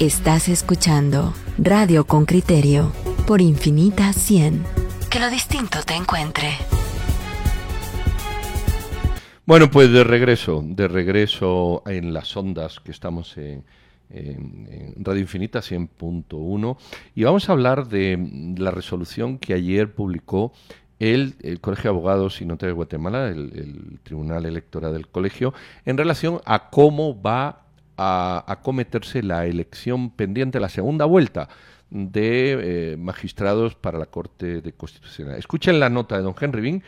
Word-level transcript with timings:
Estás 0.00 0.48
escuchando 0.48 1.32
Radio 1.56 2.04
con 2.04 2.26
Criterio 2.26 2.90
por 3.28 3.40
Infinita 3.40 4.12
100. 4.12 4.64
Que 5.08 5.20
lo 5.20 5.30
distinto 5.30 5.78
te 5.86 5.94
encuentre. 5.94 6.48
Bueno, 9.46 9.70
pues 9.70 9.92
de 9.92 10.02
regreso, 10.02 10.64
de 10.66 10.88
regreso 10.88 11.84
en 11.86 12.12
las 12.12 12.36
ondas 12.36 12.80
que 12.80 12.90
estamos 12.90 13.36
en, 13.36 13.64
Radio 14.96 15.20
Infinita 15.20 15.60
100.1 15.60 16.76
y 17.14 17.22
vamos 17.22 17.48
a 17.48 17.52
hablar 17.52 17.86
de 17.86 18.54
la 18.58 18.72
resolución 18.72 19.38
que 19.38 19.54
ayer 19.54 19.94
publicó 19.94 20.52
el, 20.98 21.36
Colegio 21.60 21.84
de 21.84 21.96
Abogados 21.96 22.40
y 22.40 22.46
Notarios 22.46 22.74
de 22.74 22.76
Guatemala, 22.76 23.28
el, 23.28 23.52
el, 23.54 24.00
Tribunal 24.02 24.44
Electoral 24.44 24.92
del 24.92 25.06
Colegio, 25.06 25.54
en 25.84 25.96
relación 25.96 26.40
a 26.44 26.70
cómo 26.70 27.22
va 27.22 27.63
a 27.96 28.44
acometerse 28.46 29.22
la 29.22 29.46
elección 29.46 30.10
pendiente, 30.10 30.60
la 30.60 30.68
segunda 30.68 31.04
vuelta 31.04 31.48
de 31.90 32.92
eh, 32.92 32.96
magistrados 32.96 33.74
para 33.74 33.98
la 33.98 34.06
Corte 34.06 34.60
de 34.60 34.72
Constitucional. 34.72 35.38
Escuchen 35.38 35.78
la 35.78 35.88
nota 35.88 36.16
de 36.16 36.22
don 36.22 36.34
Henry 36.38 36.60
Bean 36.60 36.82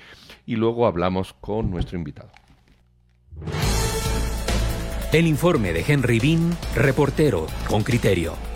y 0.47 0.57
luego 0.57 0.87
hablamos 0.87 1.33
con 1.35 1.71
nuestro 1.71 1.97
invitado. 1.97 2.31
El 5.13 5.27
informe 5.27 5.73
de 5.73 5.85
Henry 5.87 6.19
Bean, 6.19 6.57
reportero 6.75 7.47
con 7.69 7.83
criterio. 7.83 8.56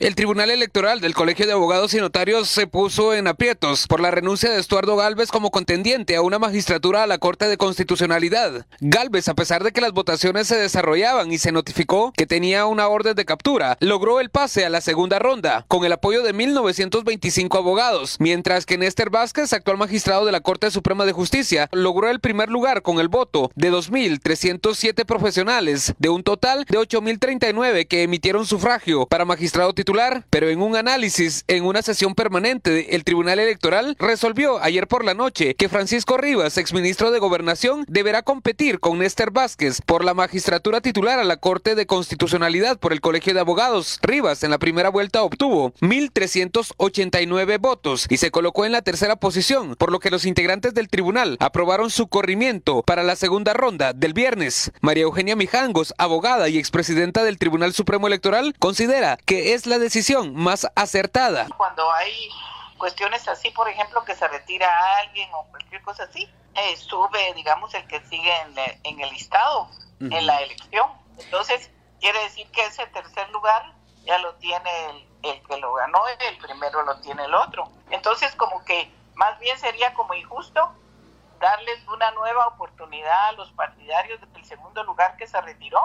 El 0.00 0.14
Tribunal 0.14 0.50
Electoral 0.50 1.00
del 1.00 1.12
Colegio 1.12 1.44
de 1.44 1.54
Abogados 1.54 1.92
y 1.92 1.96
Notarios 1.96 2.48
se 2.48 2.68
puso 2.68 3.14
en 3.14 3.26
aprietos 3.26 3.88
por 3.88 3.98
la 3.98 4.12
renuncia 4.12 4.48
de 4.48 4.60
Estuardo 4.60 4.94
Galvez 4.94 5.32
como 5.32 5.50
contendiente 5.50 6.14
a 6.14 6.22
una 6.22 6.38
magistratura 6.38 7.02
a 7.02 7.08
la 7.08 7.18
Corte 7.18 7.48
de 7.48 7.56
Constitucionalidad. 7.56 8.64
Galvez, 8.78 9.26
a 9.26 9.34
pesar 9.34 9.64
de 9.64 9.72
que 9.72 9.80
las 9.80 9.90
votaciones 9.90 10.46
se 10.46 10.54
desarrollaban 10.54 11.32
y 11.32 11.38
se 11.38 11.50
notificó 11.50 12.12
que 12.16 12.26
tenía 12.26 12.66
una 12.66 12.86
orden 12.86 13.16
de 13.16 13.24
captura, 13.24 13.76
logró 13.80 14.20
el 14.20 14.30
pase 14.30 14.64
a 14.64 14.70
la 14.70 14.80
segunda 14.80 15.18
ronda 15.18 15.64
con 15.66 15.84
el 15.84 15.90
apoyo 15.90 16.22
de 16.22 16.32
1.925 16.32 17.58
abogados, 17.58 18.18
mientras 18.20 18.66
que 18.66 18.78
Néstor 18.78 19.10
Vázquez, 19.10 19.52
actual 19.52 19.78
magistrado 19.78 20.24
de 20.26 20.30
la 20.30 20.42
Corte 20.42 20.70
Suprema 20.70 21.06
de 21.06 21.12
Justicia, 21.12 21.68
logró 21.72 22.08
el 22.08 22.20
primer 22.20 22.50
lugar 22.50 22.82
con 22.82 23.00
el 23.00 23.08
voto 23.08 23.50
de 23.56 23.72
2.307 23.72 25.04
profesionales, 25.04 25.92
de 25.98 26.08
un 26.08 26.22
total 26.22 26.66
de 26.66 26.78
8.039 26.78 27.88
que 27.88 28.04
emitieron 28.04 28.46
sufragio 28.46 29.04
para 29.04 29.24
magistrado 29.24 29.74
titular 29.74 29.87
pero 30.28 30.50
en 30.50 30.60
un 30.60 30.76
análisis 30.76 31.44
en 31.48 31.64
una 31.64 31.80
sesión 31.80 32.14
permanente, 32.14 32.94
el 32.94 33.04
Tribunal 33.04 33.38
Electoral 33.38 33.96
resolvió 33.98 34.62
ayer 34.62 34.86
por 34.86 35.02
la 35.02 35.14
noche 35.14 35.54
que 35.54 35.70
Francisco 35.70 36.18
Rivas, 36.18 36.58
exministro 36.58 37.10
de 37.10 37.18
Gobernación, 37.18 37.86
deberá 37.88 38.22
competir 38.22 38.80
con 38.80 38.98
Néstor 38.98 39.32
Vázquez 39.32 39.80
por 39.80 40.04
la 40.04 40.12
magistratura 40.12 40.82
titular 40.82 41.18
a 41.18 41.24
la 41.24 41.38
Corte 41.38 41.74
de 41.74 41.86
Constitucionalidad 41.86 42.78
por 42.78 42.92
el 42.92 43.00
Colegio 43.00 43.32
de 43.32 43.40
Abogados. 43.40 43.98
Rivas 44.02 44.42
en 44.42 44.50
la 44.50 44.58
primera 44.58 44.90
vuelta 44.90 45.22
obtuvo 45.22 45.72
1.389 45.80 47.58
votos 47.58 48.06
y 48.10 48.18
se 48.18 48.30
colocó 48.30 48.66
en 48.66 48.72
la 48.72 48.82
tercera 48.82 49.16
posición, 49.16 49.74
por 49.74 49.90
lo 49.90 50.00
que 50.00 50.10
los 50.10 50.26
integrantes 50.26 50.74
del 50.74 50.90
tribunal 50.90 51.38
aprobaron 51.40 51.88
su 51.88 52.08
corrimiento 52.08 52.82
para 52.82 53.04
la 53.04 53.16
segunda 53.16 53.54
ronda 53.54 53.94
del 53.94 54.12
viernes. 54.12 54.70
María 54.82 55.04
Eugenia 55.04 55.34
Mijangos, 55.34 55.94
abogada 55.96 56.50
y 56.50 56.58
expresidenta 56.58 57.24
del 57.24 57.38
Tribunal 57.38 57.72
Supremo 57.72 58.06
Electoral, 58.06 58.54
considera 58.58 59.18
que 59.24 59.54
es 59.54 59.66
la 59.66 59.77
decisión 59.78 60.34
más 60.34 60.66
acertada. 60.74 61.46
Cuando 61.56 61.90
hay 61.92 62.30
cuestiones 62.76 63.26
así, 63.28 63.50
por 63.50 63.68
ejemplo, 63.68 64.04
que 64.04 64.14
se 64.14 64.26
retira 64.28 64.66
a 64.68 64.98
alguien 65.00 65.28
o 65.32 65.44
cualquier 65.50 65.82
cosa 65.82 66.04
así, 66.04 66.30
eh, 66.54 66.76
sube, 66.76 67.32
digamos, 67.34 67.74
el 67.74 67.86
que 67.86 68.00
sigue 68.06 68.32
en, 68.84 69.00
el 69.00 69.10
listado, 69.10 69.68
en 70.00 70.26
la 70.26 70.40
elección. 70.42 70.90
Entonces, 71.18 71.70
quiere 72.00 72.20
decir 72.24 72.50
que 72.50 72.64
ese 72.66 72.86
tercer 72.88 73.28
lugar 73.30 73.74
ya 74.04 74.18
lo 74.18 74.34
tiene 74.36 74.70
el, 74.90 75.08
el, 75.30 75.42
que 75.42 75.56
lo 75.58 75.74
ganó, 75.74 76.00
el 76.08 76.38
primero 76.38 76.82
lo 76.82 77.00
tiene 77.00 77.24
el 77.24 77.34
otro. 77.34 77.70
Entonces, 77.90 78.34
como 78.36 78.64
que 78.64 78.90
más 79.14 79.38
bien 79.40 79.58
sería 79.58 79.92
como 79.94 80.14
injusto 80.14 80.72
darles 81.40 81.86
una 81.88 82.10
nueva 82.12 82.46
oportunidad 82.48 83.28
a 83.28 83.32
los 83.32 83.50
partidarios 83.52 84.20
del 84.20 84.44
segundo 84.44 84.82
lugar 84.84 85.16
que 85.16 85.26
se 85.26 85.40
retiró 85.40 85.80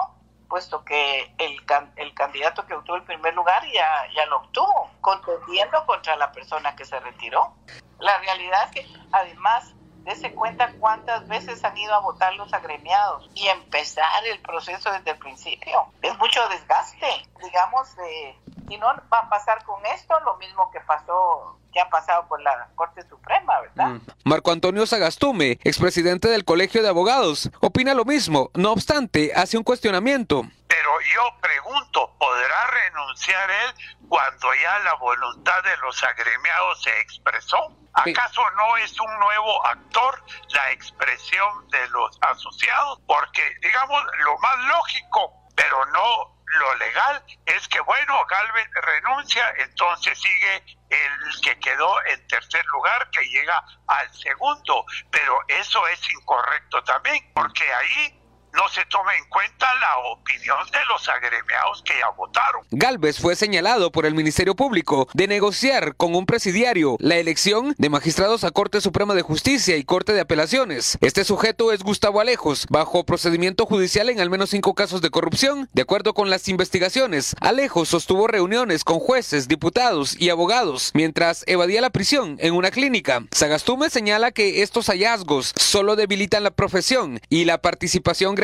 puesto 0.48 0.84
que 0.84 1.34
el, 1.38 1.56
el 1.96 2.14
candidato 2.14 2.66
que 2.66 2.74
obtuvo 2.74 2.96
el 2.96 3.02
primer 3.02 3.34
lugar 3.34 3.62
ya, 3.72 3.88
ya 4.14 4.26
lo 4.26 4.38
obtuvo, 4.38 4.90
contendiendo 5.00 5.84
contra 5.86 6.16
la 6.16 6.32
persona 6.32 6.76
que 6.76 6.84
se 6.84 6.98
retiró. 7.00 7.54
La 7.98 8.18
realidad 8.18 8.64
es 8.64 8.70
que 8.72 9.00
además 9.12 9.74
dése 10.04 10.34
cuenta 10.34 10.72
cuántas 10.78 11.26
veces 11.28 11.64
han 11.64 11.76
ido 11.76 11.94
a 11.94 12.00
votar 12.00 12.34
los 12.34 12.52
agremiados 12.52 13.28
y 13.34 13.48
empezar 13.48 14.24
el 14.26 14.38
proceso 14.40 14.92
desde 14.92 15.12
el 15.12 15.18
principio. 15.18 15.86
Es 16.02 16.16
mucho 16.18 16.46
desgaste, 16.48 17.26
digamos, 17.42 17.96
de, 17.96 18.38
si 18.68 18.76
no 18.78 18.86
va 19.12 19.18
a 19.18 19.28
pasar 19.28 19.62
con 19.64 19.84
esto 19.86 20.18
lo 20.20 20.36
mismo 20.36 20.70
que 20.70 20.80
pasó 20.80 21.58
que 21.74 21.80
ha 21.80 21.90
pasado 21.90 22.26
por 22.28 22.40
la 22.40 22.68
Corte 22.76 23.02
Suprema, 23.08 23.60
¿verdad? 23.60 23.88
Mm. 23.88 24.00
Marco 24.24 24.52
Antonio 24.52 24.86
Sagastume, 24.86 25.58
expresidente 25.64 26.28
del 26.28 26.44
Colegio 26.44 26.82
de 26.82 26.88
Abogados, 26.88 27.50
opina 27.60 27.94
lo 27.94 28.04
mismo, 28.04 28.50
no 28.54 28.72
obstante, 28.72 29.32
hace 29.34 29.58
un 29.58 29.64
cuestionamiento. 29.64 30.44
Pero 30.68 30.90
yo 31.14 31.22
pregunto, 31.40 32.14
¿podrá 32.18 32.66
renunciar 32.70 33.50
él 33.50 33.98
cuando 34.08 34.54
ya 34.54 34.78
la 34.84 34.94
voluntad 34.94 35.62
de 35.64 35.76
los 35.78 36.02
agremiados 36.04 36.82
se 36.82 37.00
expresó? 37.00 37.76
¿Acaso 37.92 38.42
no 38.56 38.76
es 38.78 38.98
un 39.00 39.18
nuevo 39.18 39.66
actor 39.66 40.22
la 40.50 40.72
expresión 40.72 41.68
de 41.70 41.88
los 41.88 42.18
asociados? 42.22 43.00
Porque, 43.06 43.42
digamos, 43.62 44.02
lo 44.24 44.38
más 44.38 44.58
lógico, 44.66 45.32
pero 45.54 45.84
no 45.86 46.34
lo 46.46 46.74
legal 46.76 47.24
es 47.46 47.66
que, 47.68 47.80
bueno, 47.80 48.24
Galvez 48.26 48.68
renuncia, 48.74 49.52
entonces 49.58 50.18
sigue 50.18 50.64
el 50.90 51.40
que 51.42 51.58
quedó 51.58 52.04
en 52.06 52.26
tercer 52.28 52.64
lugar, 52.66 53.08
que 53.10 53.24
llega 53.28 53.62
al 53.88 54.12
segundo, 54.14 54.84
pero 55.10 55.38
eso 55.48 55.86
es 55.88 56.00
incorrecto 56.12 56.82
también, 56.84 57.32
porque 57.34 57.72
ahí 57.72 58.23
no 58.54 58.68
se 58.68 58.84
tome 58.86 59.16
en 59.16 59.24
cuenta 59.28 59.66
la 59.80 59.98
opinión 60.12 60.58
de 60.72 60.78
los 60.88 61.08
agremiados 61.08 61.82
que 61.84 61.94
ya 61.98 62.08
votaron. 62.10 62.62
Galvez 62.70 63.18
fue 63.18 63.36
señalado 63.36 63.90
por 63.90 64.06
el 64.06 64.14
Ministerio 64.14 64.54
Público 64.54 65.08
de 65.12 65.26
negociar 65.26 65.96
con 65.96 66.14
un 66.14 66.26
presidiario 66.26 66.96
la 67.00 67.16
elección 67.16 67.74
de 67.78 67.88
magistrados 67.90 68.44
a 68.44 68.50
Corte 68.50 68.80
Suprema 68.80 69.14
de 69.14 69.22
Justicia 69.22 69.76
y 69.76 69.84
Corte 69.84 70.12
de 70.12 70.20
Apelaciones. 70.20 70.98
Este 71.00 71.24
sujeto 71.24 71.72
es 71.72 71.82
Gustavo 71.82 72.20
Alejos, 72.20 72.66
bajo 72.70 73.04
procedimiento 73.04 73.66
judicial 73.66 74.08
en 74.08 74.20
al 74.20 74.30
menos 74.30 74.50
cinco 74.50 74.74
casos 74.74 75.00
de 75.00 75.10
corrupción. 75.10 75.68
De 75.72 75.82
acuerdo 75.82 76.14
con 76.14 76.30
las 76.30 76.48
investigaciones, 76.48 77.34
Alejos 77.40 77.88
sostuvo 77.88 78.26
reuniones 78.26 78.84
con 78.84 79.00
jueces, 79.00 79.48
diputados 79.48 80.16
y 80.18 80.30
abogados 80.30 80.92
mientras 80.94 81.44
evadía 81.46 81.80
la 81.80 81.90
prisión 81.90 82.36
en 82.40 82.54
una 82.54 82.70
clínica. 82.70 83.24
Sagastume 83.32 83.90
señala 83.90 84.30
que 84.30 84.62
estos 84.62 84.86
hallazgos 84.86 85.52
solo 85.56 85.96
debilitan 85.96 86.44
la 86.44 86.50
profesión 86.50 87.20
y 87.28 87.44
la 87.44 87.58
participación 87.58 88.36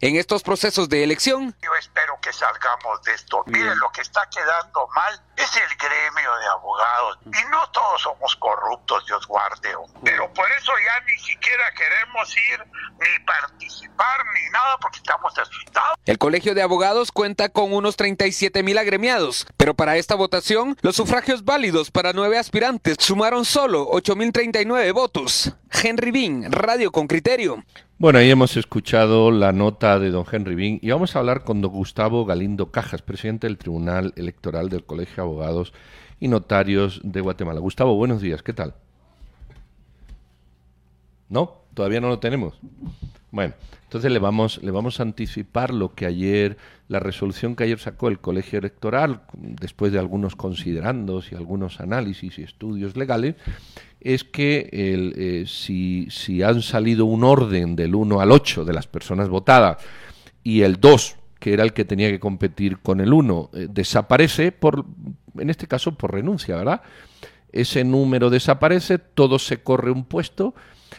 en 0.00 0.16
estos 0.16 0.42
procesos 0.42 0.88
de 0.88 1.04
elección? 1.04 1.54
Yo 1.62 1.74
espero 1.78 2.18
que 2.20 2.32
salgamos 2.32 3.02
de 3.02 3.14
esto. 3.14 3.42
Miren, 3.46 3.78
lo 3.78 3.90
que 3.90 4.02
está 4.02 4.28
quedando 4.30 4.88
mal 4.94 5.20
es 5.36 5.56
el 5.56 5.76
gremio 5.76 6.36
de 6.36 6.46
abogados. 6.46 7.18
Y 7.26 7.50
no 7.50 7.68
todos 7.70 8.02
somos 8.02 8.36
corruptos, 8.36 9.04
Dios 9.06 9.26
guarde. 9.26 9.74
Pero 10.04 10.32
por 10.32 10.50
eso 10.52 10.72
ya 10.84 11.00
ni 11.04 11.18
siquiera 11.18 11.37
queremos 11.76 12.36
ir 12.36 12.58
ni 13.00 13.24
participar 13.24 14.18
ni 14.34 14.50
nada 14.52 14.76
porque 14.80 14.98
estamos 14.98 15.32
asustados. 15.38 15.98
El 16.04 16.18
Colegio 16.18 16.54
de 16.54 16.62
Abogados 16.62 17.12
cuenta 17.12 17.48
con 17.48 17.72
unos 17.72 17.96
37 17.96 18.62
mil 18.62 18.78
agremiados, 18.78 19.46
pero 19.56 19.74
para 19.74 19.96
esta 19.96 20.14
votación, 20.14 20.76
los 20.82 20.96
sufragios 20.96 21.44
válidos 21.44 21.90
para 21.90 22.12
nueve 22.12 22.38
aspirantes 22.38 22.96
sumaron 23.00 23.44
solo 23.44 23.88
8.039 23.90 24.92
votos. 24.92 25.54
Henry 25.70 26.10
Bean, 26.10 26.50
Radio 26.50 26.90
con 26.90 27.06
Criterio. 27.06 27.62
Bueno, 27.98 28.18
ahí 28.18 28.30
hemos 28.30 28.56
escuchado 28.56 29.30
la 29.30 29.52
nota 29.52 29.98
de 29.98 30.10
don 30.10 30.24
Henry 30.30 30.54
Bean 30.54 30.78
y 30.80 30.90
vamos 30.90 31.14
a 31.14 31.18
hablar 31.18 31.44
con 31.44 31.60
don 31.60 31.72
Gustavo 31.72 32.24
Galindo 32.24 32.70
Cajas, 32.70 33.02
presidente 33.02 33.46
del 33.46 33.58
Tribunal 33.58 34.12
Electoral 34.16 34.68
del 34.68 34.84
Colegio 34.84 35.16
de 35.16 35.22
Abogados 35.22 35.72
y 36.20 36.28
Notarios 36.28 37.00
de 37.02 37.20
Guatemala. 37.20 37.60
Gustavo, 37.60 37.94
buenos 37.96 38.20
días, 38.20 38.42
¿qué 38.42 38.52
tal? 38.52 38.74
¿No? 41.28 41.62
¿Todavía 41.74 42.00
no 42.00 42.08
lo 42.08 42.18
tenemos? 42.18 42.54
Bueno, 43.30 43.54
entonces 43.84 44.10
le 44.10 44.18
vamos, 44.18 44.60
le 44.62 44.70
vamos 44.70 45.00
a 45.00 45.02
anticipar 45.02 45.72
lo 45.72 45.94
que 45.94 46.06
ayer, 46.06 46.56
la 46.88 46.98
resolución 46.98 47.56
que 47.56 47.64
ayer 47.64 47.78
sacó 47.78 48.08
el 48.08 48.18
Colegio 48.18 48.58
Electoral, 48.58 49.22
después 49.34 49.92
de 49.92 49.98
algunos 49.98 50.34
considerandos 50.34 51.30
y 51.32 51.34
algunos 51.34 51.80
análisis 51.80 52.38
y 52.38 52.42
estudios 52.42 52.96
legales, 52.96 53.36
es 54.00 54.24
que 54.24 54.68
el, 54.72 55.14
eh, 55.16 55.44
si, 55.46 56.08
si, 56.10 56.42
han 56.42 56.62
salido 56.62 57.04
un 57.04 57.24
orden 57.24 57.76
del 57.76 57.94
1 57.94 58.20
al 58.20 58.32
8 58.32 58.64
de 58.64 58.72
las 58.72 58.86
personas 58.86 59.28
votadas 59.28 59.78
y 60.42 60.62
el 60.62 60.80
2, 60.80 61.16
que 61.38 61.52
era 61.52 61.64
el 61.64 61.72
que 61.72 61.84
tenía 61.84 62.10
que 62.10 62.20
competir 62.20 62.78
con 62.78 63.00
el 63.00 63.12
1, 63.12 63.50
eh, 63.52 63.68
desaparece, 63.70 64.52
por, 64.52 64.84
en 65.38 65.50
este 65.50 65.66
caso 65.66 65.94
por 65.96 66.12
renuncia, 66.12 66.56
¿verdad? 66.56 66.82
Ese 67.52 67.84
número 67.84 68.30
desaparece, 68.30 68.98
todo 68.98 69.38
se 69.38 69.62
corre 69.62 69.90
un 69.90 70.04
puesto 70.04 70.54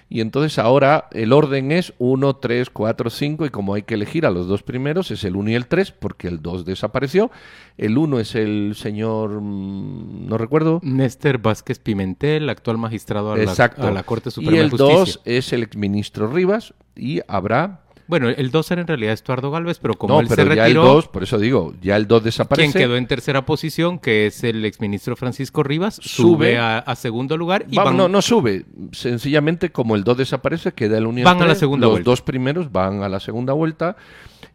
Y 0.10 0.22
entonces 0.22 0.58
ahora 0.58 1.08
el 1.12 1.32
orden 1.34 1.72
es 1.72 1.94
1, 2.00 2.36
3, 2.38 2.72
4, 2.72 3.10
5 3.12 3.46
y 3.46 3.50
como 3.50 3.76
hay 3.76 3.84
que 3.84 3.94
elegir 3.94 4.26
a 4.26 4.32
los 4.32 4.48
dos 4.48 4.64
primeros 4.64 5.12
es 5.12 5.24
el 5.24 5.36
1 5.36 5.52
y 5.52 5.56
el 5.56 5.68
3 5.68 5.92
porque 5.92 6.28
el 6.28 6.42
2 6.42 6.66
desapareció. 6.66 7.30
El 7.78 7.98
1 7.98 8.20
es 8.20 8.34
el 8.34 8.74
señor, 8.76 9.40
mm, 9.40 10.28
no 10.28 10.38
recuerdo. 10.40 10.80
Néstor 10.82 11.38
Vázquez 11.38 11.78
Pimentel, 11.78 12.50
actual 12.50 12.80
magistrado 12.80 13.34
a, 13.34 13.38
la, 13.38 13.52
a 13.52 13.92
la, 13.92 14.04
Corte 14.04 14.32
Suprema 14.32 14.58
de 14.58 14.70
Justicia. 14.70 14.88
Y 14.88 14.90
el 14.90 15.06
2 15.06 15.22
es 15.26 15.54
el 15.54 15.62
exministro 15.62 16.28
Rivas 16.28 16.74
y 16.96 17.22
habrá 17.28 17.82
bueno, 18.10 18.28
el 18.28 18.50
2 18.50 18.72
era 18.72 18.82
en 18.82 18.88
realidad 18.88 19.14
Estuardo 19.14 19.52
Galvez, 19.52 19.78
pero 19.78 19.94
como 19.94 20.16
no, 20.16 20.20
él 20.20 20.26
pero 20.28 20.50
se 20.50 20.56
ya 20.56 20.64
retiró... 20.64 20.82
el 20.82 20.88
2, 20.88 21.08
por 21.10 21.22
eso 21.22 21.38
digo, 21.38 21.76
ya 21.80 21.96
el 21.96 22.08
2 22.08 22.24
desaparece. 22.24 22.72
Quien 22.72 22.84
quedó 22.84 22.98
en 22.98 23.06
tercera 23.06 23.46
posición, 23.46 24.00
que 24.00 24.26
es 24.26 24.44
el 24.44 24.66
exministro 24.66 25.16
Francisco 25.16 25.62
Rivas, 25.62 26.00
sube, 26.02 26.58
a, 26.58 26.80
a, 26.80 26.96
segundo 26.96 27.38
lugar 27.38 27.68
y 27.70 27.76
van... 27.76 27.96
No, 27.96 28.10
no 28.10 28.22
sube. 28.24 28.66
Sencillamente, 28.94 29.72
como 29.72 29.96
el 29.96 30.04
2 30.04 30.18
desaparece, 30.18 30.72
queda 30.72 30.98
el 30.98 31.06
Unión 31.06 31.24
Van 31.24 31.38
a 31.38 31.42
la 31.42 31.46
3, 31.50 31.60
segunda 31.60 31.86
Los 31.86 31.92
vuelta. 31.94 32.10
dos 32.10 32.22
primeros 32.24 32.72
van 32.72 33.04
a 33.04 33.10
la 33.10 33.20
segunda 33.20 33.54
vuelta 33.54 33.96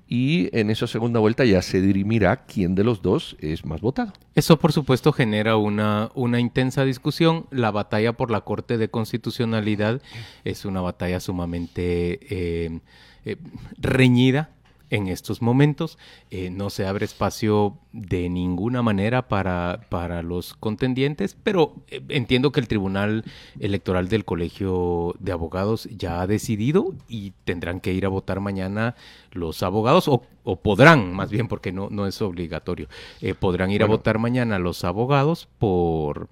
y 0.06 0.50
en 0.58 0.70
esa 0.70 0.86
segunda 0.86 1.20
vuelta 1.20 1.44
ya 1.44 1.62
se 1.62 1.80
dirimirá 1.80 2.44
quién 2.44 2.74
de 2.74 2.84
los 2.84 3.00
dos 3.00 3.36
es 3.38 3.64
más 3.64 3.80
votado. 3.80 4.12
Eso, 4.34 4.58
por 4.58 4.72
supuesto, 4.72 5.12
genera 5.12 5.56
una, 5.56 6.10
una 6.14 6.40
intensa 6.40 6.84
discusión. 6.84 7.46
La 7.50 7.70
batalla 7.70 8.12
por 8.12 8.30
la 8.30 8.42
Corte 8.42 8.78
de 8.78 8.88
Constitucionalidad 8.88 10.02
es 10.44 10.64
una 10.64 10.80
batalla 10.82 11.20
sumamente 11.20 12.18
eh, 12.30 12.80
eh, 13.24 13.36
reñida 13.78 14.50
en 14.90 15.08
estos 15.08 15.42
momentos. 15.42 15.98
Eh, 16.30 16.50
no 16.50 16.70
se 16.70 16.86
abre 16.86 17.04
espacio 17.04 17.78
de 17.92 18.28
ninguna 18.28 18.82
manera 18.82 19.26
para, 19.28 19.80
para 19.88 20.22
los 20.22 20.54
contendientes, 20.54 21.36
pero 21.42 21.74
eh, 21.88 22.00
entiendo 22.10 22.52
que 22.52 22.60
el 22.60 22.68
Tribunal 22.68 23.24
Electoral 23.58 24.08
del 24.08 24.24
Colegio 24.24 25.14
de 25.18 25.32
Abogados 25.32 25.88
ya 25.90 26.20
ha 26.20 26.26
decidido 26.26 26.94
y 27.08 27.32
tendrán 27.44 27.80
que 27.80 27.92
ir 27.92 28.04
a 28.04 28.08
votar 28.10 28.38
mañana 28.40 28.94
los 29.32 29.62
abogados, 29.64 30.06
o, 30.06 30.22
o 30.44 30.56
podrán, 30.60 31.12
más 31.12 31.30
bien, 31.30 31.48
porque 31.48 31.72
no, 31.72 31.88
no 31.90 32.06
es 32.06 32.20
obligatorio, 32.22 32.88
eh, 33.20 33.34
podrán 33.34 33.70
ir 33.70 33.80
Bueno. 33.80 33.94
a 33.94 33.96
votar 33.96 34.18
mañana 34.18 34.58
los 34.60 34.84
abogados 34.84 35.48
por 35.58 36.28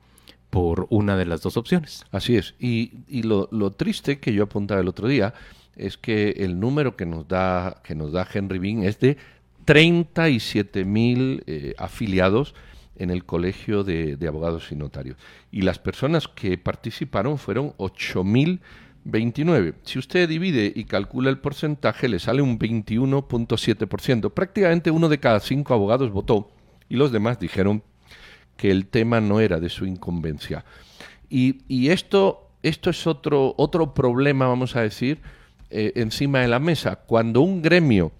por 0.50 0.86
una 0.90 1.16
de 1.16 1.24
las 1.24 1.40
dos 1.40 1.56
opciones. 1.56 2.04
Así 2.10 2.36
es. 2.36 2.54
Y, 2.60 2.92
y 3.08 3.22
lo, 3.22 3.48
lo 3.50 3.70
triste 3.70 4.18
que 4.20 4.34
yo 4.34 4.42
apuntaba 4.42 4.82
el 4.82 4.88
otro 4.88 5.08
día 5.08 5.32
es 5.76 5.96
que 5.96 6.30
el 6.38 6.60
número 6.60 6.96
que 6.96 7.06
nos 7.06 7.28
da, 7.28 7.80
que 7.84 7.94
nos 7.94 8.12
da 8.12 8.26
Henry 8.32 8.58
Bean 8.58 8.82
es 8.82 8.98
de 9.00 9.16
37 9.64 10.84
mil 10.84 11.42
eh, 11.46 11.74
afiliados 11.78 12.54
en 12.96 13.10
el 13.10 13.24
Colegio 13.24 13.84
de, 13.84 14.16
de 14.16 14.28
Abogados 14.28 14.70
y 14.70 14.76
Notarios. 14.76 15.16
Y 15.50 15.62
las 15.62 15.78
personas 15.78 16.28
que 16.28 16.58
participaron 16.58 17.38
fueron 17.38 17.72
8.029. 17.78 19.74
Si 19.82 19.98
usted 19.98 20.28
divide 20.28 20.72
y 20.74 20.84
calcula 20.84 21.30
el 21.30 21.38
porcentaje, 21.38 22.08
le 22.08 22.18
sale 22.18 22.42
un 22.42 22.58
21.7%. 22.58 24.30
Prácticamente 24.32 24.90
uno 24.90 25.08
de 25.08 25.18
cada 25.18 25.40
cinco 25.40 25.74
abogados 25.74 26.10
votó 26.10 26.50
y 26.88 26.96
los 26.96 27.12
demás 27.12 27.38
dijeron 27.38 27.82
que 28.56 28.70
el 28.70 28.86
tema 28.86 29.20
no 29.20 29.40
era 29.40 29.58
de 29.58 29.70
su 29.70 29.86
incumbencia. 29.86 30.64
Y, 31.30 31.62
y 31.66 31.88
esto, 31.88 32.50
esto 32.62 32.90
es 32.90 33.06
otro, 33.06 33.54
otro 33.56 33.94
problema, 33.94 34.46
vamos 34.46 34.76
a 34.76 34.82
decir, 34.82 35.20
eh, 35.74 35.92
encima 35.96 36.40
de 36.40 36.48
la 36.48 36.58
mesa. 36.58 36.96
Cuando 36.96 37.40
un 37.40 37.62
gremio, 37.62 38.12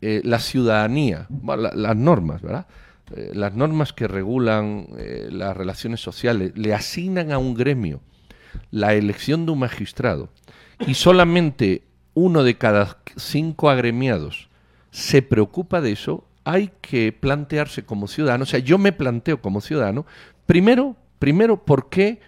eh, 0.00 0.22
la 0.24 0.38
ciudadanía, 0.38 1.26
las 1.44 1.96
normas, 1.96 2.40
¿verdad? 2.40 2.66
Eh, 3.14 3.32
las 3.34 3.54
normas 3.54 3.92
que 3.92 4.08
regulan 4.08 4.86
las 5.30 5.54
relaciones 5.54 6.00
sociales 6.00 6.52
le 6.56 6.72
asignan 6.72 7.32
a 7.32 7.38
un 7.38 7.54
gremio 7.54 8.00
la 8.70 8.94
elección 8.94 9.44
de 9.44 9.52
un 9.52 9.58
magistrado 9.58 10.30
y 10.86 10.94
solamente 10.94 11.82
uno 12.14 12.42
de 12.42 12.56
cada 12.56 12.96
cinco 13.16 13.68
agremiados 13.68 14.48
se 14.90 15.20
preocupa 15.20 15.82
de 15.82 15.92
eso, 15.92 16.24
hay 16.44 16.70
que 16.80 17.12
plantearse 17.12 17.84
como 17.84 18.08
ciudadano, 18.08 18.44
o 18.44 18.46
sea, 18.46 18.60
yo 18.60 18.78
me 18.78 18.92
planteo 18.92 19.42
como 19.42 19.60
ciudadano, 19.60 20.06
primero, 20.46 20.96
primero, 21.18 21.62
¿por 21.62 21.90
qué 21.90 22.20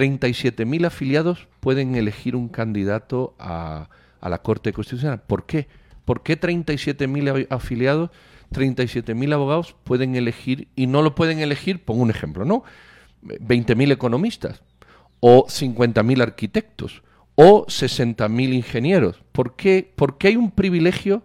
37.000 0.00 0.86
afiliados 0.86 1.48
pueden 1.60 1.94
elegir 1.94 2.36
un 2.36 2.48
candidato 2.48 3.34
a, 3.38 3.88
a 4.20 4.28
la 4.28 4.38
Corte 4.42 4.72
Constitucional? 4.74 5.22
¿Por 5.26 5.46
qué? 5.46 5.68
¿Por 6.04 6.22
qué 6.22 6.38
37.000 6.38 7.46
a- 7.50 7.54
afiliados, 7.54 8.10
37.000 8.52 9.32
abogados 9.32 9.74
pueden 9.84 10.14
elegir 10.14 10.68
y 10.76 10.86
no 10.86 11.00
lo 11.02 11.14
pueden 11.14 11.38
elegir, 11.40 11.82
pongo 11.84 12.02
un 12.02 12.10
ejemplo, 12.10 12.44
¿no? 12.44 12.62
20.000 13.22 13.90
economistas 13.92 14.62
o 15.20 15.46
50.000 15.48 16.22
arquitectos 16.22 17.02
o 17.34 17.64
60.000 17.66 18.52
ingenieros. 18.52 19.22
¿Por 19.32 19.56
qué, 19.56 19.90
¿Por 19.96 20.18
qué 20.18 20.28
hay 20.28 20.36
un 20.36 20.50
privilegio? 20.50 21.22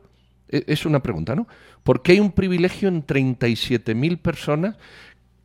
E- 0.49 0.63
Es 0.67 0.85
una 0.85 1.01
pregunta, 1.03 1.35
¿no? 1.35 1.47
¿Por 1.83 2.01
qué 2.01 2.13
hay 2.13 2.19
un 2.19 2.31
privilegio 2.31 2.87
en 2.87 3.05
37.000 3.05 4.17
personas 4.17 4.77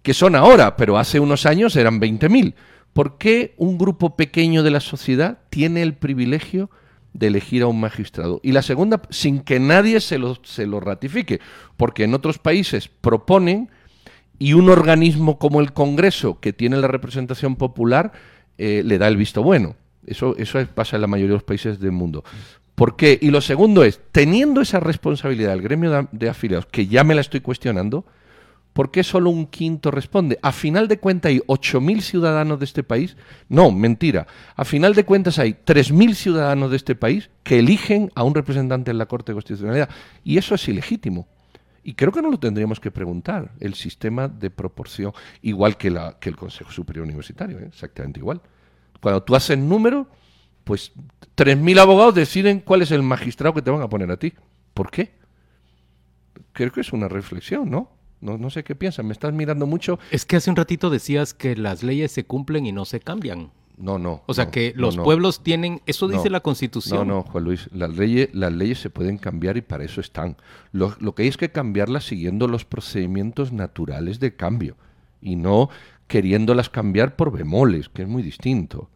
que 0.03 0.15
son 0.15 0.37
ahora, 0.37 0.77
pero 0.77 0.97
hace 0.97 1.19
unos 1.21 1.45
años 1.47 1.75
eran 1.77 2.01
20.000? 2.01 2.55
¿Por 2.97 3.19
qué 3.19 3.53
un 3.59 3.77
grupo 3.77 4.17
pequeño 4.17 4.63
de 4.63 4.71
la 4.71 4.81
sociedad 4.81 5.41
tiene 5.51 5.83
el 5.83 5.93
privilegio 5.93 6.71
de 7.13 7.27
elegir 7.27 7.61
a 7.63 7.67
un 7.67 7.79
magistrado? 7.79 8.41
Y 8.43 8.53
la 8.53 8.63
segunda, 8.63 9.03
sin 9.11 9.41
que 9.41 9.61
nadie 9.61 10.01
se 10.01 10.17
lo, 10.17 10.39
se 10.45 10.67
lo 10.67 10.81
ratifique, 10.81 11.41
porque 11.77 12.05
en 12.05 12.15
otros 12.15 12.39
países 12.39 12.89
proponen 12.89 13.69
y 14.39 14.55
un 14.55 14.71
organismo 14.71 15.39
como 15.39 15.61
el 15.61 15.75
Congreso, 15.75 16.41
que 16.41 16.55
tiene 16.55 16.79
la 16.79 16.89
representación 16.89 17.57
popular, 17.57 18.13
eh, 18.57 18.81
le 18.83 18.97
da 18.97 19.09
el 19.09 19.19
visto 19.19 19.43
bueno. 19.43 19.77
Eso, 20.07 20.35
eso 20.39 20.59
es- 20.59 20.69
pasa 20.69 20.97
en 20.97 21.03
la 21.03 21.07
mayoría 21.07 21.33
de 21.33 21.37
los 21.37 21.43
países 21.43 21.79
del 21.79 21.93
mundo. 21.93 22.25
¿Por 22.75 22.97
qué? 22.97 23.19
Y 23.21 23.29
lo 23.31 23.43
segundo 23.43 23.85
es, 23.85 24.01
teniendo 24.11 24.63
esa 24.63 24.81
responsabilidad 24.81 25.53
el 25.53 25.61
gremio 25.61 26.09
de 26.13 26.29
afiliados, 26.31 26.65
que 26.65 26.87
ya 26.87 27.05
me 27.05 27.15
la 27.15 27.21
estoy 27.21 27.41
cuestionando, 27.43 28.07
¿por 28.77 28.91
qué 28.91 29.03
solo 29.03 29.31
un 29.31 29.47
quinto 29.47 29.91
responde? 29.91 30.39
A 30.43 30.53
final 30.53 30.87
de 30.87 30.99
cuentas 30.99 31.31
hay 31.31 31.39
8.000 31.39 32.03
ciudadanos 32.03 32.59
de 32.59 32.67
este 32.67 32.83
país. 32.83 33.17
No, 33.49 33.73
mentira. 33.73 34.27
A 34.55 34.67
final 34.67 34.93
de 34.93 35.07
cuentas 35.07 35.39
hay 35.39 35.53
3.000 35.55 36.13
ciudadanos 36.13 36.71
de 36.71 36.77
este 36.77 36.95
país 36.95 37.31
que 37.43 37.59
eligen 37.59 38.13
a 38.15 38.23
un 38.23 38.35
representante 38.35 38.91
en 38.91 38.99
la 38.99 39.07
Corte 39.07 39.33
de 39.33 39.37
Constitucionalidad. 39.37 39.89
Y 40.25 40.37
eso 40.37 40.55
es 40.55 40.69
ilegítimo. 40.69 41.27
Y 41.85 41.95
creo 41.95 42.13
que 42.13 42.21
no 42.21 42.31
lo 42.31 42.39
tendríamos 42.39 42.79
que 42.79 42.91
preguntar, 42.91 43.51
el 43.61 43.73
sistema 43.73 44.29
de 44.29 44.51
proporción, 44.51 45.15
igual 45.41 45.79
que, 45.79 45.89
la, 45.89 46.19
el 46.21 46.37
Consejo 46.37 46.71
Superior 46.71 47.07
Universitario, 47.07 47.59
¿eh? 47.59 47.69
exactamente 47.69 48.21
igual. 48.21 48.43
Cuando 49.01 49.23
tú 49.23 49.35
haces 49.35 49.57
número, 49.57 50.07
pues 50.65 50.93
3.000 51.35 51.79
abogados 51.79 52.15
deciden 52.15 52.61
cuál 52.61 52.83
es 52.83 52.91
el 52.91 53.03
magistrado 53.03 53.55
que 53.55 53.63
te 53.63 53.71
van 53.71 53.81
a 53.81 53.89
poner 53.89 54.11
a 54.11 54.19
ti. 54.19 54.35
¿Por 54.75 54.91
qué? 54.91 55.15
Creo 56.53 56.71
que 56.71 56.83
es 56.83 56.93
una 56.93 57.09
reflexión, 57.09 57.71
¿no? 57.71 57.96
No, 58.21 58.39
no 58.39 58.51
sé 58.51 58.65
qué 58.65 58.75
piensas, 58.75 59.05
me 59.05 59.13
estás 59.13 59.33
mirando 59.33 59.67
mucho. 59.67 59.99
Es 60.11 60.25
que 60.25 60.37
hace 60.37 60.51
un 60.51 60.57
ratito 60.57 60.91
decías 60.91 61.35
que 61.35 61.57
las 61.57 61.83
leyes 61.83 62.13
se 62.13 62.25
cumplen 62.25 62.67
y 62.67 62.73
no 62.73 62.85
se 62.85 63.01
cambian. 63.01 63.51
No, 63.77 63.99
no. 63.99 64.23
O 64.27 64.33
sea 64.33 64.47
no, 64.47 64.51
que 64.51 64.73
los 64.75 64.97
no. 64.97 65.05
pueblos 65.05 65.43
tienen, 65.43 65.83
eso 65.87 66.09
dice 66.09 66.31
la 66.31 66.41
Constitución. 66.41 67.07
No, 67.07 67.17
no, 67.17 67.23
Juan 67.25 67.45
Luis, 67.45 67.69
las 67.73 67.95
leyes, 67.95 68.31
las 68.33 68.53
leyes 68.53 68.81
se 68.81 68.89
pueden 68.89 69.19
cambiar 69.19 69.59
y 69.59 69.63
para 69.63 69.85
eso 69.85 70.01
están. 70.01 70.37
Lo, 70.73 70.97
lo 70.99 71.15
que 71.15 71.25
hay 71.25 71.29
es 71.29 71.37
que 71.37 71.51
cambiarlas 71.51 72.05
siguiendo 72.05 72.49
los 72.49 72.65
procedimientos 72.65 73.53
naturales 73.53 74.19
de 74.19 74.35
cambio 74.35 74.77
y 75.21 75.37
no 75.37 75.69
queriéndolas 76.07 76.71
cambiar 76.71 77.17
por 77.17 77.33
bemoles, 77.33 77.89
que 77.89 78.03
es 78.03 78.09
muy 78.09 78.23
distinto. 78.23 78.89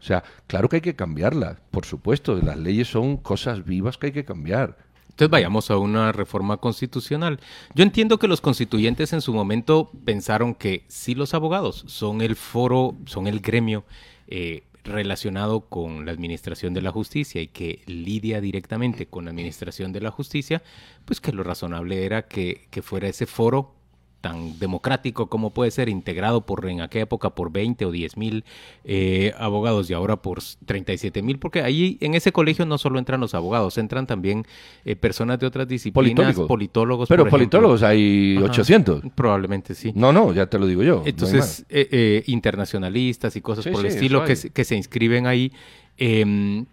O 0.00 0.02
sea, 0.02 0.22
claro 0.46 0.68
que 0.68 0.76
hay 0.76 0.82
que 0.82 0.96
cambiarlas, 0.96 1.58
por 1.70 1.84
supuesto, 1.84 2.36
las 2.36 2.56
leyes 2.56 2.88
son 2.88 3.16
cosas 3.16 3.64
vivas 3.64 3.98
que 3.98 4.06
hay 4.06 4.12
que 4.12 4.24
cambiar. 4.24 4.76
Entonces 5.18 5.32
vayamos 5.32 5.68
a 5.72 5.78
una 5.78 6.12
reforma 6.12 6.58
constitucional. 6.58 7.40
Yo 7.74 7.82
entiendo 7.82 8.20
que 8.20 8.28
los 8.28 8.40
constituyentes 8.40 9.12
en 9.12 9.20
su 9.20 9.34
momento 9.34 9.90
pensaron 10.04 10.54
que 10.54 10.84
sí 10.86 11.16
los 11.16 11.34
abogados 11.34 11.82
son 11.88 12.20
el 12.20 12.36
foro, 12.36 12.94
son 13.06 13.26
el 13.26 13.40
gremio 13.40 13.84
eh, 14.28 14.62
relacionado 14.84 15.62
con 15.62 16.06
la 16.06 16.12
administración 16.12 16.72
de 16.72 16.82
la 16.82 16.92
justicia 16.92 17.42
y 17.42 17.48
que 17.48 17.82
lidia 17.86 18.40
directamente 18.40 19.06
con 19.06 19.24
la 19.24 19.32
administración 19.32 19.92
de 19.92 20.02
la 20.02 20.12
justicia, 20.12 20.62
pues 21.04 21.20
que 21.20 21.32
lo 21.32 21.42
razonable 21.42 22.04
era 22.04 22.28
que, 22.28 22.68
que 22.70 22.80
fuera 22.80 23.08
ese 23.08 23.26
foro 23.26 23.74
tan 24.20 24.58
democrático 24.58 25.28
como 25.28 25.50
puede 25.50 25.70
ser, 25.70 25.88
integrado 25.88 26.40
por 26.44 26.68
en 26.68 26.80
aquella 26.80 27.04
época 27.04 27.30
por 27.30 27.52
20 27.52 27.84
o 27.84 27.90
10 27.92 28.16
mil 28.16 28.44
eh, 28.84 29.32
abogados 29.38 29.88
y 29.90 29.94
ahora 29.94 30.16
por 30.16 30.40
37 30.66 31.22
mil, 31.22 31.38
porque 31.38 31.62
ahí 31.62 31.98
en 32.00 32.14
ese 32.14 32.32
colegio 32.32 32.66
no 32.66 32.78
solo 32.78 32.98
entran 32.98 33.20
los 33.20 33.34
abogados, 33.34 33.78
entran 33.78 34.06
también 34.08 34.44
eh, 34.84 34.96
personas 34.96 35.38
de 35.38 35.46
otras 35.46 35.68
disciplinas, 35.68 36.14
Politólogos. 36.16 36.48
politólogos. 36.48 37.08
Pero 37.08 37.22
por 37.24 37.28
ejemplo. 37.28 37.60
politólogos 37.60 37.82
hay 37.84 38.36
Ajá. 38.38 38.46
800. 38.46 39.02
Probablemente 39.14 39.74
sí. 39.76 39.92
No, 39.94 40.12
no, 40.12 40.32
ya 40.32 40.46
te 40.46 40.58
lo 40.58 40.66
digo 40.66 40.82
yo. 40.82 41.02
Entonces, 41.06 41.64
eh, 41.68 41.88
eh, 41.92 42.22
internacionalistas 42.26 43.36
y 43.36 43.40
cosas 43.40 43.64
Sí, 43.64 43.70
por 43.70 43.84
el 43.84 43.92
sí, 43.92 43.98
estilo 43.98 44.24
que, 44.24 44.34
se- 44.36 44.50
que 44.50 44.64
se 44.64 44.74
inscriben 44.76 45.26
ahí. 45.28 45.52
eh, 45.96 46.64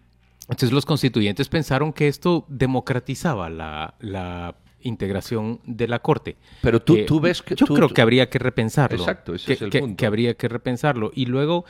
entonces 0.48 0.72
los 0.72 0.86
constituyentes 0.86 1.50
pensaron 1.50 1.92
que 1.92 2.08
esto 2.08 2.46
democratizaba 2.50 3.50
la, 3.50 3.96
la 4.00 4.54
integración 4.86 5.60
de 5.66 5.88
la 5.88 6.00
Corte. 6.00 6.38
Pero 6.62 6.82
tú, 6.82 6.96
Eh, 6.96 7.04
tú 7.06 7.20
ves 7.20 7.42
que... 7.42 7.56
Yo 7.56 7.66
tú- 7.66 7.74
creo 7.76 7.90
que 7.90 8.02
habría 8.02 8.30
que 8.30 8.40
repensarlo. 8.40 8.98
Exacto, 8.98 9.36
ese 9.36 9.48
que, 9.48 9.54
es 9.54 9.62
el 9.62 9.70
que- 9.70 9.80
punto. 9.80 9.98
que 9.98 10.06
habría 10.06 10.34
que 10.36 10.48
repensarlo. 10.48 11.12
Y 11.14 11.26
luego, 11.26 11.66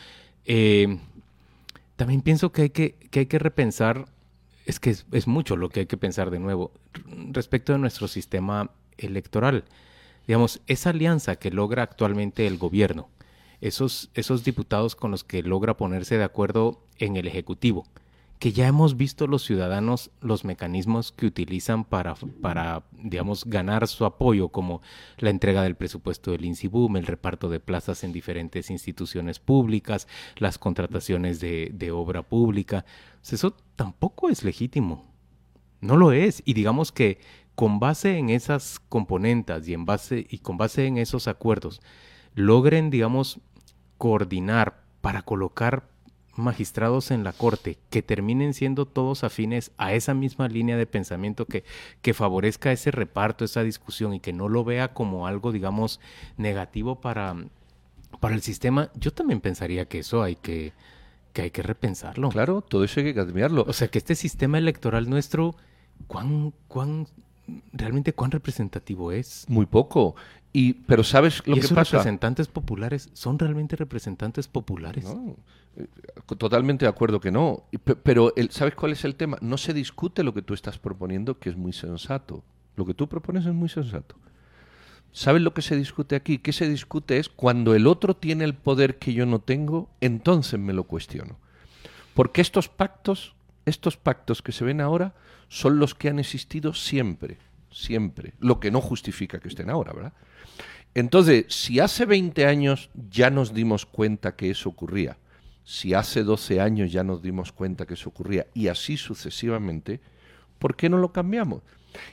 eh, 0.46 1.00
También 1.96 2.22
pienso 2.22 2.52
que 2.52 2.64
hay 2.64 2.70
que, 2.72 2.96
que, 3.10 3.22
hay 3.22 3.26
que 3.26 3.40
repensar, 3.40 4.06
es 4.66 4.80
que 4.82 4.90
es, 4.90 5.28
mucho 5.28 5.56
lo 5.56 5.70
que 5.70 5.80
hay 5.82 5.86
que 5.86 5.96
pensar 5.96 6.30
de 6.30 6.40
nuevo, 6.40 6.72
respecto 7.32 7.72
de 7.72 7.80
nuestro 7.80 8.10
sistema 8.10 8.70
electoral. 8.98 9.64
Digamos, 10.28 10.60
esa 10.68 10.90
alianza 10.90 11.38
que 11.38 11.52
logra 11.52 11.84
actualmente 11.84 12.48
el 12.48 12.58
gobierno, 12.58 13.08
esos, 13.62 14.10
esos 14.14 14.44
diputados 14.44 14.96
con 14.98 15.12
los 15.12 15.24
que 15.24 15.42
logra 15.42 15.78
ponerse 15.78 16.18
de 16.18 16.26
acuerdo 16.26 16.82
en 17.00 17.16
el 17.16 17.28
Ejecutivo, 17.28 17.86
que 18.40 18.52
ya 18.52 18.68
hemos 18.68 18.98
visto 18.98 19.28
los 19.28 19.44
ciudadanos 19.44 20.12
los 20.22 20.44
mecanismos 20.44 21.12
que 21.12 21.26
utilizan 21.26 21.86
para, 21.86 22.16
para, 22.42 22.84
digamos, 22.92 23.46
ganar 23.46 23.88
su 23.88 24.06
apoyo, 24.06 24.50
como 24.50 24.82
la 25.18 25.30
entrega 25.30 25.64
del 25.64 25.76
presupuesto 25.76 26.32
del 26.32 26.46
INSIBUM, 26.46 26.98
el 26.98 27.06
reparto 27.06 27.50
de 27.50 27.60
plazas 27.60 28.04
en 28.04 28.12
diferentes 28.12 28.70
instituciones 28.70 29.40
públicas, 29.40 30.08
las 30.38 30.58
contrataciones 30.58 31.40
de, 31.40 31.72
de 31.74 31.92
obra 31.92 32.24
pública. 32.24 32.86
Eso 33.30 33.56
tampoco 33.76 34.30
es 34.30 34.44
legítimo. 34.44 35.06
No 35.82 35.98
lo 35.98 36.12
es. 36.12 36.44
Y 36.46 36.54
digamos 36.54 36.92
que 36.92 37.20
con 37.56 37.80
base 37.80 38.18
en 38.18 38.30
esas 38.30 38.80
componentes 38.90 39.68
y, 39.68 39.74
en 39.74 39.86
base, 39.86 40.28
y 40.30 40.40
con 40.40 40.58
base 40.58 40.86
en 40.86 40.98
esos 40.98 41.28
acuerdos, 41.28 41.82
logren, 42.36 42.90
digamos, 42.90 43.40
coordinar 43.98 44.84
para 45.02 45.22
colocar 45.22 45.88
magistrados 46.36 47.12
en 47.12 47.24
la 47.24 47.34
Corte 47.34 47.78
que 47.90 48.02
terminen 48.02 48.54
siendo 48.54 48.86
todos 48.86 49.24
afines 49.24 49.72
a 49.78 49.94
esa 49.94 50.14
misma 50.14 50.48
línea 50.48 50.78
de 50.78 50.86
pensamiento 50.86 51.46
que, 51.46 51.64
que 52.02 52.14
favorezca 52.14 52.72
ese 52.72 52.92
reparto, 52.92 53.46
esa 53.46 53.64
discusión 53.64 54.14
y 54.14 54.20
que 54.20 54.34
no 54.34 54.50
lo 54.50 54.64
vea 54.64 54.94
como 54.94 55.28
algo, 55.28 55.52
digamos, 55.52 56.00
negativo 56.38 57.02
para, 57.02 57.36
para 58.20 58.36
el 58.36 58.42
sistema, 58.42 58.90
yo 58.96 59.12
también 59.12 59.42
pensaría 59.42 59.86
que 59.86 60.00
eso 60.00 60.24
hay 60.24 60.36
que, 60.36 60.74
que 61.34 61.44
hay 61.44 61.52
que 61.52 61.64
repensarlo. 61.64 62.30
Claro, 62.30 62.62
todo 62.62 62.84
eso 62.84 63.00
hay 63.00 63.08
que 63.08 63.16
cambiarlo. 63.16 63.66
O 63.68 63.74
sea, 63.74 63.88
que 63.88 63.98
este 63.98 64.16
sistema 64.16 64.58
electoral 64.58 65.10
nuestro, 65.10 65.56
¿cuán, 66.08 66.54
cuán 66.68 67.08
realmente 67.74 68.14
cuán 68.14 68.32
representativo 68.32 69.12
es? 69.12 69.46
Muy 69.48 69.66
poco. 69.66 70.16
Y, 70.54 70.74
pero 70.74 71.04
¿sabes 71.04 71.46
lo 71.46 71.56
¿Y 71.56 71.60
que 71.60 71.66
esos 71.66 71.76
pasa? 71.76 71.98
representantes 71.98 72.48
populares 72.48 73.10
son 73.14 73.38
realmente 73.38 73.76
representantes 73.76 74.48
populares? 74.48 75.04
No, 75.04 75.36
eh, 75.76 75.88
totalmente 76.38 76.86
de 76.86 76.90
acuerdo 76.90 77.20
que 77.20 77.32
no. 77.32 77.66
Pero 78.04 78.34
el, 78.36 78.52
¿sabes 78.52 78.76
cuál 78.76 78.94
es 78.94 79.04
el 79.04 79.16
tema? 79.16 79.38
No 79.42 79.58
se 79.58 79.74
discute 79.74 80.24
lo 80.24 80.34
que 80.34 80.42
tú 80.42 80.54
estás 80.54 80.80
proponiendo, 80.80 81.40
que 81.40 81.50
es 81.50 81.58
muy 81.58 81.74
sensato. 81.74 82.44
Lo 82.78 82.86
que 82.86 82.94
tú 82.94 83.08
propones 83.10 83.46
es 83.46 83.54
muy 83.54 83.70
sensato. 83.70 84.16
¿Sabes 85.12 85.42
lo 85.42 85.54
que 85.54 85.62
se 85.62 85.76
discute 85.76 86.16
aquí? 86.16 86.40
¿Qué 86.40 86.52
se 86.52 86.68
discute 86.68 87.18
es 87.20 87.30
cuando 87.30 87.74
el 87.76 87.88
otro 87.88 88.16
tiene 88.16 88.44
el 88.44 88.54
poder 88.54 88.98
que 88.98 89.14
yo 89.14 89.26
no 89.26 89.40
tengo, 89.40 89.90
entonces 90.02 90.60
me 90.60 90.74
lo 90.74 90.86
cuestiono. 90.86 91.38
Porque 92.14 92.42
estos 92.42 92.70
pactos, 92.70 93.35
estos 93.66 93.98
pactos 93.98 94.42
que 94.42 94.52
se 94.52 94.66
ven 94.66 94.82
ahora, 94.82 95.14
son 95.48 95.80
los 95.80 95.96
que 95.96 96.10
han 96.10 96.20
existido 96.20 96.74
siempre, 96.74 97.38
siempre. 97.72 98.34
Lo 98.40 98.60
que 98.60 98.72
no 98.72 98.82
justifica 98.82 99.40
que 99.40 99.50
estén 99.50 99.70
ahora, 99.70 99.94
¿verdad? 99.94 100.14
Entonces, 100.94 101.46
si 101.50 101.80
hace 101.80 102.06
20 102.06 102.46
años 102.46 102.90
ya 103.10 103.30
nos 103.30 103.54
dimos 103.54 103.86
cuenta 103.86 104.36
que 104.36 104.50
eso 104.50 104.70
ocurría, 104.70 105.18
si 105.64 105.94
hace 105.94 106.24
12 106.24 106.62
años 106.62 106.92
ya 106.92 107.04
nos 107.04 107.22
dimos 107.22 107.52
cuenta 107.52 107.86
que 107.86 107.96
eso 107.96 108.10
ocurría, 108.10 108.48
y 108.54 108.68
así 108.68 108.96
sucesivamente, 108.96 110.00
¿por 110.58 110.76
qué 110.76 110.90
no 110.90 110.98
lo 110.98 111.12
cambiamos? 111.12 111.64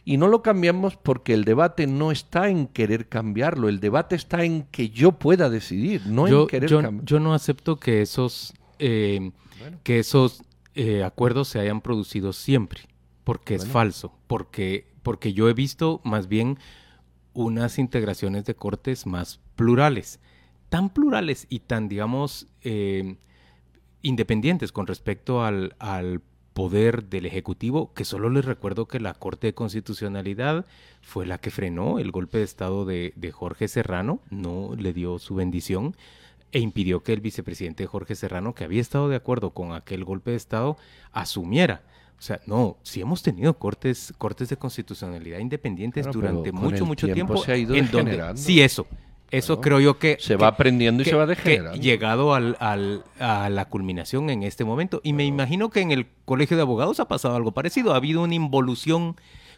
Y 0.05 0.17
no 0.17 0.29
lo 0.29 0.43
cambiamos 0.43 0.97
porque 0.97 1.35
el 1.35 1.45
debate 1.45 1.87
no 1.87 2.13
está 2.13 2.49
en 2.49 2.67
querer 2.67 3.09
cambiarlo, 3.09 3.69
el 3.69 3.79
debate 3.79 4.17
está 4.17 4.45
en 4.45 4.65
que 4.65 4.91
yo 4.91 5.13
pueda 5.13 5.49
decidir, 5.49 6.07
no 6.07 6.27
yo, 6.27 6.43
en 6.43 6.49
querer 6.49 6.71
yo, 6.71 6.83
cambiarlo. 6.83 7.07
Yo 7.07 7.21
no 7.21 7.35
acepto 7.35 7.77
que 7.77 8.03
esos, 8.03 8.53
eh, 8.79 9.31
bueno. 9.61 9.79
que 9.85 10.01
esos 10.01 10.43
eh, 10.75 11.03
acuerdos 11.05 11.49
se 11.49 11.61
hayan 11.61 11.81
producido 11.81 12.33
siempre, 12.33 12.83
porque 13.25 13.57
bueno. 13.57 13.67
es 13.67 13.73
falso, 13.73 14.19
porque, 14.27 14.87
porque 15.03 15.33
yo 15.33 15.49
he 15.49 15.55
visto 15.55 16.01
más 16.05 16.29
bien 16.29 16.59
unas 17.35 17.79
integraciones 17.79 18.45
de 18.45 18.55
cortes 18.55 19.07
más 19.07 19.41
plurales, 19.57 20.21
tan 20.69 20.91
plurales 20.91 21.47
y 21.49 21.61
tan, 21.61 21.89
digamos, 21.89 22.49
eh, 22.63 23.17
independientes 24.03 24.73
con 24.73 24.87
respecto 24.87 25.45
al, 25.45 25.77
al, 25.79 26.23
poder 26.53 27.05
del 27.05 27.25
Ejecutivo, 27.25 27.95
que 27.95 28.05
solo 28.05 28.29
les 28.29 28.45
recuerdo 28.45 28.87
que 28.87 29.01
la 29.01 29.15
Corte 29.15 29.47
de 29.47 29.55
Constitucionalidad 29.55 30.67
fue 31.01 31.25
la 31.25 31.39
que 31.39 31.51
frenó 31.51 31.99
el 31.99 32.11
golpe 32.11 32.37
de 32.37 32.45
Estado 32.45 32.85
de, 32.85 33.15
de 33.17 33.33
Jorge 33.33 33.69
Serrano, 33.69 34.21
no 34.29 34.75
le 34.77 34.93
dio 34.93 35.19
su 35.19 35.35
bendición 35.35 35.97
e 36.53 36.59
impidió 36.61 37.03
que 37.03 37.13
el 37.13 37.21
vicepresidente 37.21 37.87
Jorge 37.87 38.15
Serrano, 38.15 38.55
que 38.55 38.65
había 38.65 38.81
estado 38.81 39.09
de 39.09 39.17
acuerdo 39.17 39.51
con 39.51 39.73
aquel 39.73 40.05
golpe 40.05 40.31
de 40.33 40.37
Estado, 40.37 40.77
asumiera. 41.13 41.83
O 42.19 42.23
sea, 42.23 42.41
no, 42.47 42.77
sí 42.83 43.01
hemos 43.01 43.23
tenido 43.23 43.59
cortes, 43.59 44.13
cortes 44.19 44.49
de 44.49 44.57
constitucionalidad 44.57 45.39
independientes 45.41 46.05
Claro, 46.07 46.21
durante 46.21 46.53
mucho, 46.53 46.87
mucho 46.87 47.07
tiempo 47.07 47.35
tiempo. 47.35 47.45
se 47.45 47.53
ha 47.53 47.57
ido 47.57 47.75
en 47.75 47.91
donde- 47.91 48.37
sí, 48.37 48.61
eso. 48.61 48.87
Eso 49.31 49.55
Claro. 49.55 49.61
creo 49.63 49.81
yo 49.81 49.99
que... 49.99 50.19
Se 50.21 50.29
que- 50.29 50.37
va 50.37 50.49
aprendiendo 50.49 51.03
y 51.03 51.05
que- 51.05 51.11
se 51.11 51.17
va 51.17 51.25
degenerando. 51.27 51.81
llegado 51.81 52.35
al, 52.35 52.55
al- 52.61 53.03
a 53.19 53.49
la 53.49 53.65
culminación 53.65 54.29
en 54.29 54.43
este 54.43 54.63
momento. 54.65 55.01
Y 55.03 55.15
me 55.15 55.25
imagino 55.25 55.71
que 55.71 55.81
en 55.81 55.91
el 55.91 56.07
Colegio 56.27 56.57
de 56.59 56.63
Abogados 56.63 57.01
ha 57.01 57.09
pasado 57.09 57.35
algo 57.35 57.53
parecido. 57.53 57.95
Ha 57.95 57.97
habido 57.97 58.23
una 58.23 58.35
involución 58.35 59.17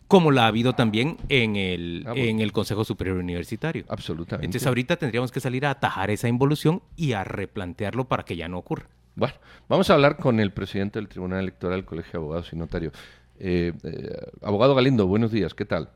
como 0.08 0.30
la 0.30 0.44
ha 0.44 0.46
habido 0.48 0.74
también 0.74 1.16
en 1.28 1.56
el, 1.56 2.04
Ah, 2.06 2.10
bueno. 2.10 2.24
en 2.24 2.40
el 2.40 2.52
Consejo 2.52 2.84
Superior 2.84 3.16
Universitario. 3.16 3.84
Absolutamente. 3.88 4.46
Entonces 4.46 4.66
ahorita 4.66 4.96
tendríamos 4.96 5.32
que 5.32 5.40
salir 5.40 5.64
a 5.66 5.70
atajar 5.70 6.10
esa 6.10 6.28
involución 6.28 6.82
y 6.96 7.12
a 7.12 7.24
replantearlo 7.24 8.04
para 8.06 8.24
que 8.24 8.36
ya 8.36 8.48
no 8.48 8.58
ocurra. 8.58 8.86
Bueno, 9.16 9.34
vamos 9.68 9.88
a 9.90 9.94
hablar 9.94 10.16
con 10.16 10.40
el 10.40 10.52
presidente 10.52 10.98
del 10.98 11.08
Tribunal 11.08 11.40
Electoral, 11.40 11.78
del 11.78 11.84
Colegio 11.86 12.12
de 12.12 12.18
Abogados 12.18 12.50
y 12.52 12.56
Notarios. 12.56 12.92
Eh, 13.38 13.72
eh, 13.82 14.16
abogado 14.42 14.74
Galindo, 14.74 15.06
buenos 15.06 15.30
días, 15.32 15.54
¿qué 15.54 15.64
tal? 15.64 15.88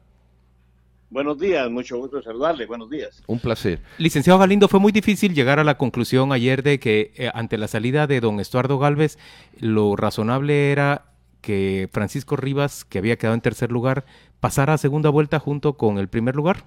Buenos 1.11 1.39
días, 1.39 1.71
mucho 1.71 1.97
gusto 1.97 2.21
saludarle, 2.23 2.67
buenos 2.67 2.91
días. 2.91 3.23
Un 3.27 3.39
placer. 3.41 3.81
Licenciado 3.97 4.39
Galindo, 4.39 4.69
fue 4.69 4.79
muy 4.79 4.93
difícil 4.93 5.35
llegar 5.35 5.59
a 5.59 5.65
la 5.65 5.79
conclusión 5.79 6.33
ayer 6.33 6.63
de 6.63 6.79
que 6.79 7.13
eh, 7.17 7.31
ante 7.33 7.57
la 7.57 7.67
salida 7.67 8.07
de 8.07 8.21
don 8.21 8.41
Estuardo 8.41 8.79
Galvez, 8.79 9.19
lo 9.59 9.97
razonable 9.97 10.71
era 10.71 11.07
que 11.41 11.89
Francisco 11.93 12.37
Rivas, 12.37 12.85
que 12.85 12.99
había 12.99 13.17
quedado 13.17 13.35
en 13.35 13.41
tercer 13.41 13.71
lugar, 13.71 14.05
pasara 14.41 14.75
a 14.75 14.79
segunda 14.79 15.11
vuelta 15.11 15.39
junto 15.39 15.75
con 15.75 15.99
el 15.99 16.09
primer 16.09 16.37
lugar. 16.37 16.65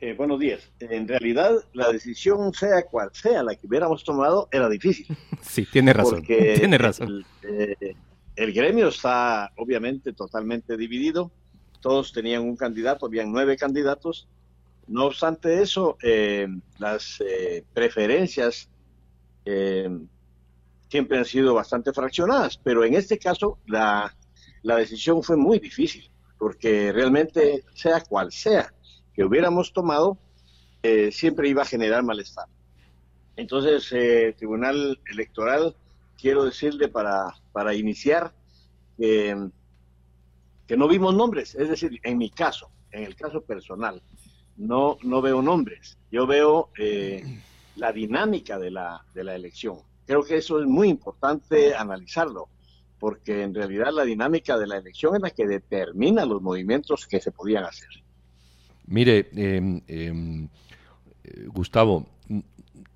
Eh, 0.00 0.14
buenos 0.14 0.38
días. 0.38 0.70
En 0.80 1.08
realidad, 1.08 1.52
la 1.72 1.90
decisión, 1.90 2.52
sea 2.52 2.82
cual 2.82 3.10
sea 3.12 3.42
la 3.42 3.54
que 3.54 3.66
hubiéramos 3.66 4.04
tomado, 4.04 4.48
era 4.52 4.68
difícil. 4.68 5.06
Sí, 5.42 5.66
tiene 5.70 5.92
razón. 5.92 6.16
Porque 6.16 6.54
Tiene 6.58 6.78
razón. 6.78 7.08
El, 7.08 7.26
eh, 7.42 7.96
el 8.36 8.52
gremio 8.52 8.88
está 8.88 9.52
obviamente 9.56 10.12
totalmente 10.12 10.76
dividido. 10.76 11.30
Todos 11.80 12.12
tenían 12.12 12.42
un 12.42 12.56
candidato, 12.56 13.06
habían 13.06 13.30
nueve 13.30 13.56
candidatos. 13.56 14.26
No 14.86 15.06
obstante 15.06 15.62
eso, 15.62 15.96
eh, 16.02 16.48
las 16.78 17.22
eh, 17.26 17.64
preferencias 17.72 18.68
eh, 19.44 19.88
siempre 20.94 21.18
han 21.18 21.24
sido 21.24 21.54
bastante 21.54 21.92
fraccionadas, 21.92 22.56
pero 22.56 22.84
en 22.84 22.94
este 22.94 23.18
caso 23.18 23.58
la, 23.66 24.14
la 24.62 24.76
decisión 24.76 25.24
fue 25.24 25.36
muy 25.36 25.58
difícil, 25.58 26.08
porque 26.38 26.92
realmente, 26.92 27.64
sea 27.74 28.00
cual 28.00 28.30
sea 28.30 28.72
que 29.12 29.24
hubiéramos 29.24 29.72
tomado, 29.72 30.16
eh, 30.84 31.10
siempre 31.10 31.48
iba 31.48 31.62
a 31.62 31.64
generar 31.64 32.04
malestar. 32.04 32.46
Entonces, 33.34 33.90
eh, 33.90 34.36
Tribunal 34.38 35.00
Electoral, 35.10 35.74
quiero 36.16 36.44
decirle 36.44 36.86
para, 36.86 37.34
para 37.50 37.74
iniciar 37.74 38.32
que, 38.96 39.34
no 40.76 40.86
vimos 40.86 41.12
nombres, 41.12 41.56
es 41.56 41.70
decir, 41.70 41.98
en 42.04 42.18
mi 42.18 42.30
caso, 42.30 42.70
en 42.92 43.02
el 43.02 43.16
caso 43.16 43.40
personal, 43.40 44.00
no, 44.56 44.98
no 45.02 45.20
veo 45.20 45.42
nombres, 45.42 45.98
yo 46.12 46.24
veo 46.24 46.70
eh, 46.78 47.40
la 47.74 47.90
dinámica 47.90 48.60
de 48.60 48.70
la, 48.70 49.04
de 49.12 49.24
la 49.24 49.34
elección. 49.34 49.78
Creo 50.06 50.22
que 50.22 50.36
eso 50.36 50.60
es 50.60 50.66
muy 50.66 50.88
importante 50.88 51.74
analizarlo, 51.74 52.48
porque 52.98 53.42
en 53.42 53.54
realidad 53.54 53.92
la 53.92 54.04
dinámica 54.04 54.58
de 54.58 54.66
la 54.66 54.76
elección 54.76 55.16
es 55.16 55.22
la 55.22 55.30
que 55.30 55.46
determina 55.46 56.24
los 56.26 56.42
movimientos 56.42 57.06
que 57.06 57.20
se 57.20 57.32
podían 57.32 57.64
hacer. 57.64 57.88
Mire, 58.86 59.30
eh, 59.34 59.82
eh, 59.88 60.48
eh, 61.24 61.46
Gustavo, 61.46 62.06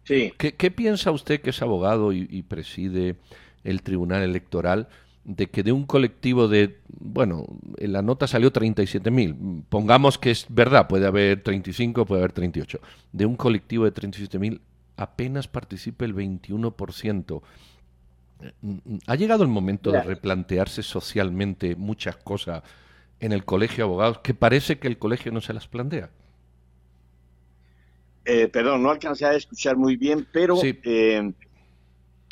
Sí. 0.05 0.33
¿qué, 0.39 0.55
qué 0.55 0.71
piensa 0.71 1.11
usted 1.11 1.43
que 1.43 1.51
es 1.51 1.61
abogado 1.61 2.15
y, 2.15 2.27
y 2.31 2.43
preside 2.43 3.17
el 3.63 3.83
Tribunal 3.83 4.23
Electoral 4.23 4.89
de 5.29 5.49
que 5.49 5.63
de 5.63 5.73
un 5.73 5.85
colectivo 5.85 6.49
de, 6.49 6.79
bueno, 6.89 7.45
en 7.77 7.93
la 7.93 8.01
nota 8.01 8.27
salió 8.27 8.51
37.000, 8.51 9.65
pongamos 9.69 10.17
que 10.17 10.31
es 10.31 10.47
verdad, 10.49 10.89
puede 10.89 11.07
haber 11.07 11.43
35, 11.43 12.07
puede 12.07 12.23
haber 12.23 12.33
38, 12.33 12.81
de 13.13 13.27
un 13.27 13.37
colectivo 13.37 13.85
de 13.85 13.93
37.000 13.93 14.61
apenas 14.99 15.49
participe 15.49 16.05
el 16.05 16.15
21%. 16.15 17.43
¿Ha 19.07 19.15
llegado 19.17 19.43
el 19.43 19.49
momento 19.49 19.91
de 19.91 20.03
replantearse 20.03 20.83
socialmente 20.83 21.77
muchas 21.77 22.17
cosas 22.17 22.63
en 23.21 23.33
el 23.33 23.45
colegio 23.45 23.79
de 23.79 23.91
abogados 23.91 24.19
que 24.19 24.35
parece 24.35 24.79
que 24.79 24.89
el 24.89 24.99
colegio 24.99 25.33
no 25.33 25.41
se 25.41 25.55
las 25.55 25.67
plantea? 25.67 26.11
Eh, 28.25 28.49
perdón, 28.49 28.83
no 28.83 28.91
alcancé 28.91 29.25
a 29.25 29.35
escuchar 29.35 29.77
muy 29.77 29.97
bien, 29.97 30.27
pero 30.31 30.57
Sí. 30.57 30.79
eh, 30.85 31.33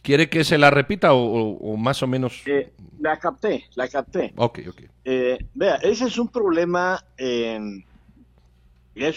¿Quiere 0.02 0.28
que 0.28 0.44
se 0.44 0.58
la 0.58 0.70
repita 0.70 1.14
o, 1.14 1.76
más 1.76 2.02
o 2.02 2.06
menos? 2.06 2.42
Eh, 2.46 2.72
la 3.00 3.18
capté, 3.18 3.64
la 3.74 3.88
capté. 3.88 4.32
Ok, 4.36 4.60
ok. 4.68 4.82
Eh, 5.04 5.38
vea, 5.54 5.76
ese 5.76 6.04
es 6.04 6.18
un 6.18 6.28
problema, 6.28 7.02
es 7.16 7.60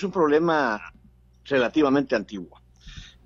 un 0.04 0.12
problema 0.12 0.82
relativamente 1.46 2.16
antiguo. 2.16 2.60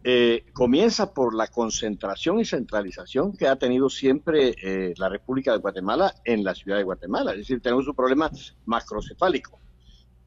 Eh, 0.06 0.48
comienza 0.52 1.14
por 1.14 1.34
la 1.34 1.48
concentración 1.48 2.38
y 2.42 2.46
centralización 2.46 3.38
que 3.38 3.48
ha 3.48 3.56
tenido 3.56 3.90
siempre 3.90 4.54
eh, 4.62 4.94
la 4.98 5.08
República 5.08 5.54
de 5.54 5.60
Guatemala 5.60 6.14
en 6.26 6.44
la 6.44 6.54
ciudad 6.54 6.78
de 6.78 6.84
Guatemala. 6.84 7.32
Es 7.32 7.38
decir, 7.38 7.62
tenemos 7.62 7.88
un 7.88 7.96
problema 7.96 8.30
macrocefálico. 8.66 9.62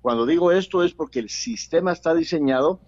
Cuando 0.01 0.25
digo 0.25 0.51
esto 0.51 0.83
es 0.83 0.95
porque 0.95 1.19
el 1.19 1.29
sistema 1.29 1.93
está 1.93 2.15
diseñado 2.15 2.81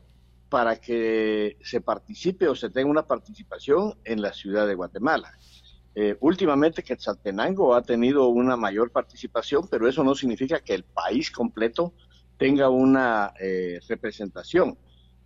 para 0.48 0.80
que 0.80 1.58
se 1.60 1.82
participe 1.82 2.48
o 2.48 2.54
se 2.54 2.70
tenga 2.70 2.90
una 2.90 3.06
participación 3.06 3.98
en 4.04 4.22
la 4.22 4.32
ciudad 4.32 4.66
de 4.66 4.74
Guatemala. 4.74 5.32
Eh, 5.94 6.16
últimamente 6.20 6.82
Quetzaltenango 6.82 7.74
ha 7.74 7.82
tenido 7.82 8.28
una 8.28 8.56
mayor 8.56 8.92
participación, 8.92 9.68
pero 9.68 9.88
eso 9.88 10.02
no 10.04 10.14
significa 10.14 10.60
que 10.60 10.72
el 10.72 10.84
país 10.84 11.30
completo 11.30 11.92
tenga 12.38 12.70
una 12.70 13.34
representación. 13.88 14.78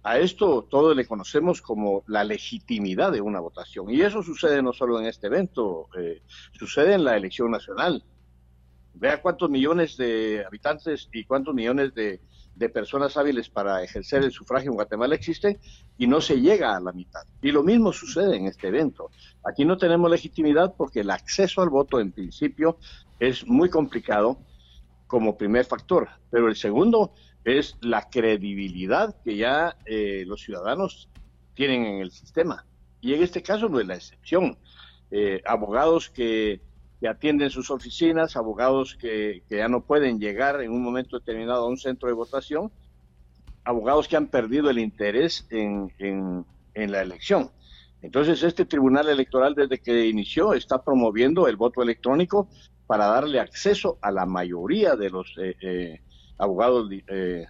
A 0.05 0.19
esto 0.19 0.67
todo 0.69 0.95
le 0.95 1.07
conocemos 1.07 1.63
como 1.63 2.03
la 2.09 2.25
legitimidad 2.25 3.13
de 3.13 3.21
una 3.21 3.39
votación. 3.39 3.89
Y 3.91 4.01
eso 4.01 4.23
sucede 4.23 4.61
no 4.61 4.73
solo 4.73 4.99
en 4.99 5.07
este 5.07 5.29
evento, 5.29 5.89
eh, 5.97 6.23
sucede 6.53 6.95
en 6.95 7.05
la 7.05 7.17
elección 7.17 7.51
nacional. 7.53 8.03
Vea 8.95 9.23
cuántos 9.23 9.49
millones 9.49 9.97
de 9.97 10.45
habitantes 10.45 11.09
y 11.13 11.25
cuántos 11.25 11.55
millones 11.55 11.95
de, 11.95 12.21
personas 12.73 13.17
hábiles 13.17 13.49
para 13.49 13.83
ejercer 13.83 14.23
el 14.23 14.31
sufragio 14.31 14.71
en 14.71 14.77
Guatemala 14.77 15.17
existen 15.17 15.59
y 15.99 16.07
no 16.07 16.21
se 16.21 16.41
llega 16.41 16.77
a 16.77 16.81
la 16.81 16.93
mitad. 16.93 17.23
Y 17.41 17.51
lo 17.51 17.65
mismo 17.65 17.93
sucede 17.93 18.37
en 18.37 18.47
este 18.47 18.69
evento. 18.69 19.11
Aquí 19.45 19.65
no 19.65 19.77
tenemos 19.77 20.09
legitimidad 20.09 20.75
porque 20.77 21.01
el 21.01 21.11
acceso 21.11 21.61
al 21.61 21.71
voto 21.71 21.99
en 21.99 22.13
principio 22.13 22.79
es 23.19 23.45
muy 23.49 23.69
complicado 23.69 24.39
como 25.09 25.37
primer 25.37 25.65
factor. 25.65 26.09
Pero 26.31 26.47
el 26.47 26.55
segundo 26.55 27.15
es 27.45 27.77
la 27.81 28.09
credibilidad 28.09 29.17
que 29.25 29.37
ya 29.37 29.77
eh, 29.87 30.25
los 30.27 30.43
ciudadanos 30.43 31.09
tienen 31.55 31.85
en 31.85 32.01
el 32.01 32.11
sistema. 32.11 32.65
Y 33.01 33.15
en 33.15 33.23
este 33.23 33.43
caso 33.43 33.69
no 33.69 33.81
es 33.81 33.87
la 33.87 33.97
excepción. 33.97 34.57
Eh, 35.11 35.43
abogados 35.45 36.09
que, 36.09 36.61
atienden 37.09 37.51
sus 37.51 37.69
oficinas, 37.73 38.37
abogados 38.37 38.95
que, 38.95 39.43
ya 39.51 39.67
no 39.67 39.85
pueden 39.85 40.21
llegar 40.21 40.63
en 40.63 40.71
un 40.71 40.81
momento 40.81 41.19
determinado 41.19 41.65
a 41.65 41.69
un 41.69 41.77
centro 41.77 42.09
de 42.09 42.15
votación, 42.15 42.71
abogados 43.65 44.07
que 44.07 44.17
han 44.17 44.29
perdido 44.29 44.71
el 44.71 44.79
interés 44.79 45.45
en, 45.51 45.93
en, 45.99 46.93
la 46.93 47.03
elección. 47.03 47.51
Entonces, 48.03 48.45
este 48.45 48.65
Tribunal 48.65 49.09
Electoral, 49.09 49.57
desde 49.57 49.79
que 49.79 50.07
inició, 50.07 50.55
está 50.55 50.81
promoviendo 50.83 51.49
el 51.49 51.57
voto 51.57 51.83
electrónico 51.83 52.49
para 52.87 53.07
darle 53.07 53.41
acceso 53.41 53.99
a 54.01 54.13
la 54.13 54.25
mayoría 54.25 54.95
de 54.95 55.11
los 55.11 55.35
eh, 55.39 56.01
abogados 56.39 56.89
eh, 57.09 57.47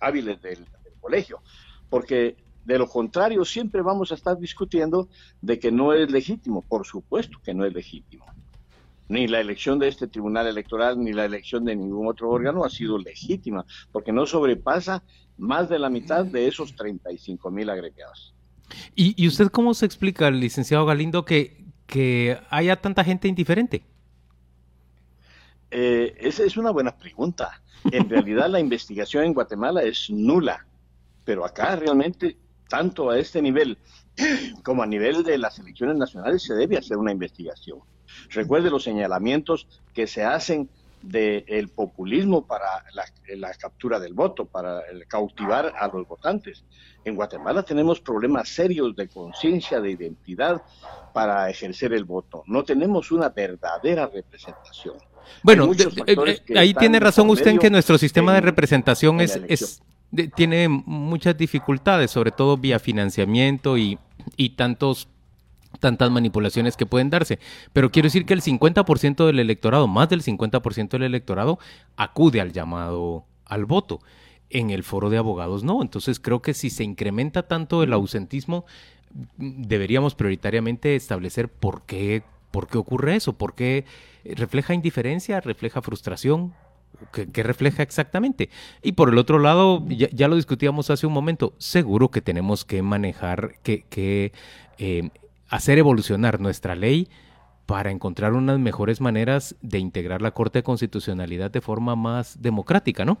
hábiles 0.00 0.40
del, 0.42 0.66
colegio, 1.00 1.42
porque 1.90 2.36
de 2.64 2.78
lo 2.78 2.88
contrario 2.88 3.44
siempre 3.44 3.82
vamos 3.82 4.10
a 4.10 4.14
estar 4.14 4.38
discutiendo 4.38 5.10
de 5.42 5.58
que 5.58 5.70
no 5.70 5.92
es 5.92 6.10
legítimo, 6.10 6.62
por 6.62 6.86
supuesto 6.86 7.38
que 7.44 7.52
no 7.52 7.66
es 7.66 7.74
legítimo. 7.74 8.24
Ni 9.08 9.28
la 9.28 9.40
elección 9.40 9.78
de 9.78 9.88
este 9.88 10.06
tribunal 10.06 10.46
electoral 10.46 10.98
ni 10.98 11.12
la 11.12 11.26
elección 11.26 11.66
de 11.66 11.76
ningún 11.76 12.06
otro 12.08 12.30
órgano 12.30 12.64
ha 12.64 12.70
sido 12.70 12.96
legítima, 12.96 13.66
porque 13.92 14.12
no 14.12 14.24
sobrepasa 14.24 15.02
más 15.36 15.68
de 15.68 15.78
la 15.78 15.90
mitad 15.90 16.24
de 16.24 16.48
esos 16.48 16.74
35 16.74 17.50
mil 17.50 17.68
agremiados. 17.68 18.34
¿Y, 18.94 19.22
¿Y, 19.22 19.28
usted 19.28 19.48
cómo 19.48 19.74
se 19.74 19.84
explica, 19.84 20.30
licenciado 20.30 20.86
Galindo, 20.86 21.26
que 21.26 22.40
haya 22.48 22.76
tanta 22.80 23.04
gente 23.04 23.28
indiferente? 23.28 23.82
Eh, 25.76 26.14
esa 26.20 26.44
es 26.44 26.56
una 26.56 26.70
buena 26.70 26.96
pregunta. 26.96 27.60
En 27.90 28.08
realidad 28.08 28.48
la 28.48 28.60
investigación 28.60 29.24
en 29.24 29.34
Guatemala 29.34 29.82
es 29.82 30.08
nula, 30.08 30.64
pero 31.24 31.44
acá 31.44 31.74
realmente, 31.74 32.36
tanto 32.68 33.10
a 33.10 33.18
este 33.18 33.42
nivel 33.42 33.76
como 34.62 34.84
a 34.84 34.86
nivel 34.86 35.24
de 35.24 35.36
las 35.36 35.58
elecciones 35.58 35.96
nacionales, 35.96 36.44
se 36.44 36.54
debe 36.54 36.78
hacer 36.78 36.96
una 36.96 37.10
investigación. 37.10 37.80
Recuerde 38.30 38.70
los 38.70 38.84
señalamientos 38.84 39.66
que 39.92 40.06
se 40.06 40.22
hacen 40.22 40.68
del 41.02 41.68
populismo 41.70 42.46
para 42.46 42.68
la, 43.36 43.52
captura 43.54 43.98
del 43.98 44.14
voto, 44.14 44.46
para 44.46 44.80
cautivar 45.08 45.72
a 45.76 45.88
los 45.88 46.06
votantes. 46.06 46.64
En 47.04 47.16
Guatemala 47.16 47.64
tenemos 47.64 48.00
problemas 48.00 48.48
serios 48.48 48.94
de 48.94 49.08
conciencia, 49.08 49.80
de 49.80 49.90
identidad 49.90 50.62
para 51.12 51.50
ejercer 51.50 51.92
el 51.94 52.04
voto. 52.04 52.44
No 52.46 52.62
tenemos 52.62 53.10
una 53.10 53.28
verdadera 53.28 54.06
representación. 54.06 54.98
Bueno, 55.42 55.70
eh, 56.06 56.40
eh, 56.48 56.58
ahí 56.58 56.74
tiene 56.74 57.00
razón 57.00 57.28
usted 57.30 57.50
en 57.50 57.58
que 57.58 57.70
nuestro 57.70 57.98
sistema 57.98 58.34
de 58.34 58.40
representación 58.40 59.20
es, 59.20 59.40
es 59.48 59.82
tiene 60.36 60.68
muchas 60.68 61.36
dificultades, 61.36 62.10
sobre 62.10 62.30
todo 62.30 62.56
vía 62.56 62.78
financiamiento 62.78 63.76
y, 63.76 63.98
y 64.36 64.50
tantos 64.50 65.08
tantas 65.80 66.10
manipulaciones 66.10 66.76
que 66.76 66.86
pueden 66.86 67.10
darse. 67.10 67.38
Pero 67.72 67.90
quiero 67.90 68.06
decir 68.06 68.26
que 68.26 68.34
el 68.34 68.42
50% 68.42 69.26
del 69.26 69.40
electorado, 69.40 69.88
más 69.88 70.08
del 70.08 70.22
50% 70.22 70.88
del 70.90 71.02
electorado, 71.02 71.58
acude 71.96 72.40
al 72.40 72.52
llamado 72.52 73.24
al 73.44 73.64
voto. 73.64 74.00
En 74.50 74.70
el 74.70 74.84
foro 74.84 75.10
de 75.10 75.16
abogados 75.16 75.64
no. 75.64 75.82
Entonces 75.82 76.20
creo 76.20 76.42
que 76.42 76.54
si 76.54 76.70
se 76.70 76.84
incrementa 76.84 77.42
tanto 77.42 77.82
el 77.82 77.92
ausentismo, 77.92 78.66
deberíamos 79.36 80.14
prioritariamente 80.14 80.96
establecer 80.96 81.48
por 81.48 81.82
qué, 81.82 82.22
por 82.54 82.68
qué 82.68 82.78
ocurre 82.78 83.16
eso, 83.16 83.32
por 83.32 83.56
qué 83.56 83.84
refleja 84.24 84.74
indiferencia, 84.74 85.40
refleja 85.40 85.82
frustración, 85.82 86.54
¿Qué, 87.10 87.42
refleja 87.42 87.82
exactamente? 87.82 88.48
Y 88.80 88.92
por 88.92 89.08
el 89.08 89.18
otro 89.18 89.40
lado, 89.40 89.84
ya, 89.88 90.28
lo 90.28 90.36
discutíamos 90.36 90.88
hace 90.90 91.08
un 91.08 91.12
momento, 91.12 91.54
seguro 91.58 92.12
que 92.12 92.20
tenemos 92.20 92.64
que 92.64 92.80
manejar, 92.82 93.56
que, 93.64 94.32
eh, 94.78 95.10
hacer 95.48 95.78
evolucionar 95.78 96.38
nuestra 96.38 96.76
ley 96.76 97.08
para 97.66 97.90
encontrar 97.90 98.34
unas 98.34 98.60
mejores 98.60 99.00
maneras 99.00 99.56
de 99.60 99.80
integrar 99.80 100.22
la 100.22 100.30
Corte 100.30 100.60
de 100.60 100.62
Constitucionalidad 100.62 101.50
de 101.50 101.60
forma 101.60 101.96
más 101.96 102.40
democrática, 102.40 103.04
¿no? 103.04 103.18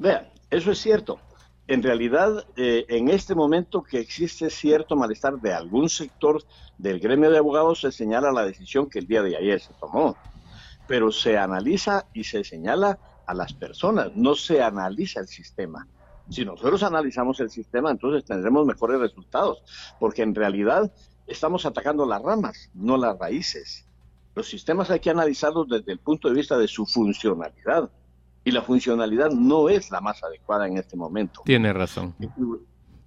Vea, 0.00 0.32
eso 0.50 0.72
es 0.72 0.80
cierto. 0.80 1.20
En 1.68 1.82
realidad, 1.82 2.46
eh, 2.56 2.86
en 2.88 3.08
este 3.08 3.34
momento 3.34 3.82
que 3.82 3.98
existe 3.98 4.50
cierto 4.50 4.94
malestar 4.94 5.40
de 5.40 5.52
algún 5.52 5.88
sector 5.88 6.44
del 6.78 7.00
gremio 7.00 7.28
de 7.28 7.38
abogados, 7.38 7.80
se 7.80 7.90
señala 7.90 8.30
la 8.30 8.44
decisión 8.44 8.88
que 8.88 9.00
el 9.00 9.08
día 9.08 9.22
de 9.22 9.36
ayer 9.36 9.60
se 9.60 9.74
tomó, 9.80 10.16
pero 10.86 11.10
se 11.10 11.36
analiza 11.36 12.06
y 12.12 12.22
se 12.22 12.44
señala 12.44 13.00
a 13.26 13.34
las 13.34 13.52
personas, 13.52 14.14
no 14.14 14.36
se 14.36 14.62
analiza 14.62 15.18
el 15.18 15.26
sistema. 15.26 15.88
Si 16.30 16.44
nosotros 16.44 16.84
analizamos 16.84 17.40
el 17.40 17.50
sistema, 17.50 17.90
entonces 17.90 18.24
tendremos 18.24 18.64
mejores 18.64 19.00
resultados, 19.00 19.62
porque 19.98 20.22
en 20.22 20.36
realidad 20.36 20.92
estamos 21.26 21.66
atacando 21.66 22.06
las 22.06 22.22
ramas, 22.22 22.70
no 22.74 22.96
las 22.96 23.18
raíces. 23.18 23.86
Los 24.36 24.48
sistemas 24.48 24.90
hay 24.90 25.00
que 25.00 25.10
analizarlos 25.10 25.68
desde 25.68 25.90
el 25.90 25.98
punto 25.98 26.28
de 26.28 26.34
vista 26.34 26.56
de 26.56 26.68
su 26.68 26.86
funcionalidad 26.86 27.90
y 28.46 28.52
la 28.52 28.62
funcionalidad 28.62 29.32
no 29.32 29.68
es 29.68 29.90
la 29.90 30.00
más 30.00 30.22
adecuada 30.22 30.68
en 30.68 30.78
este 30.78 30.96
momento. 30.96 31.42
Tiene 31.44 31.72
razón. 31.72 32.14
El 32.20 32.30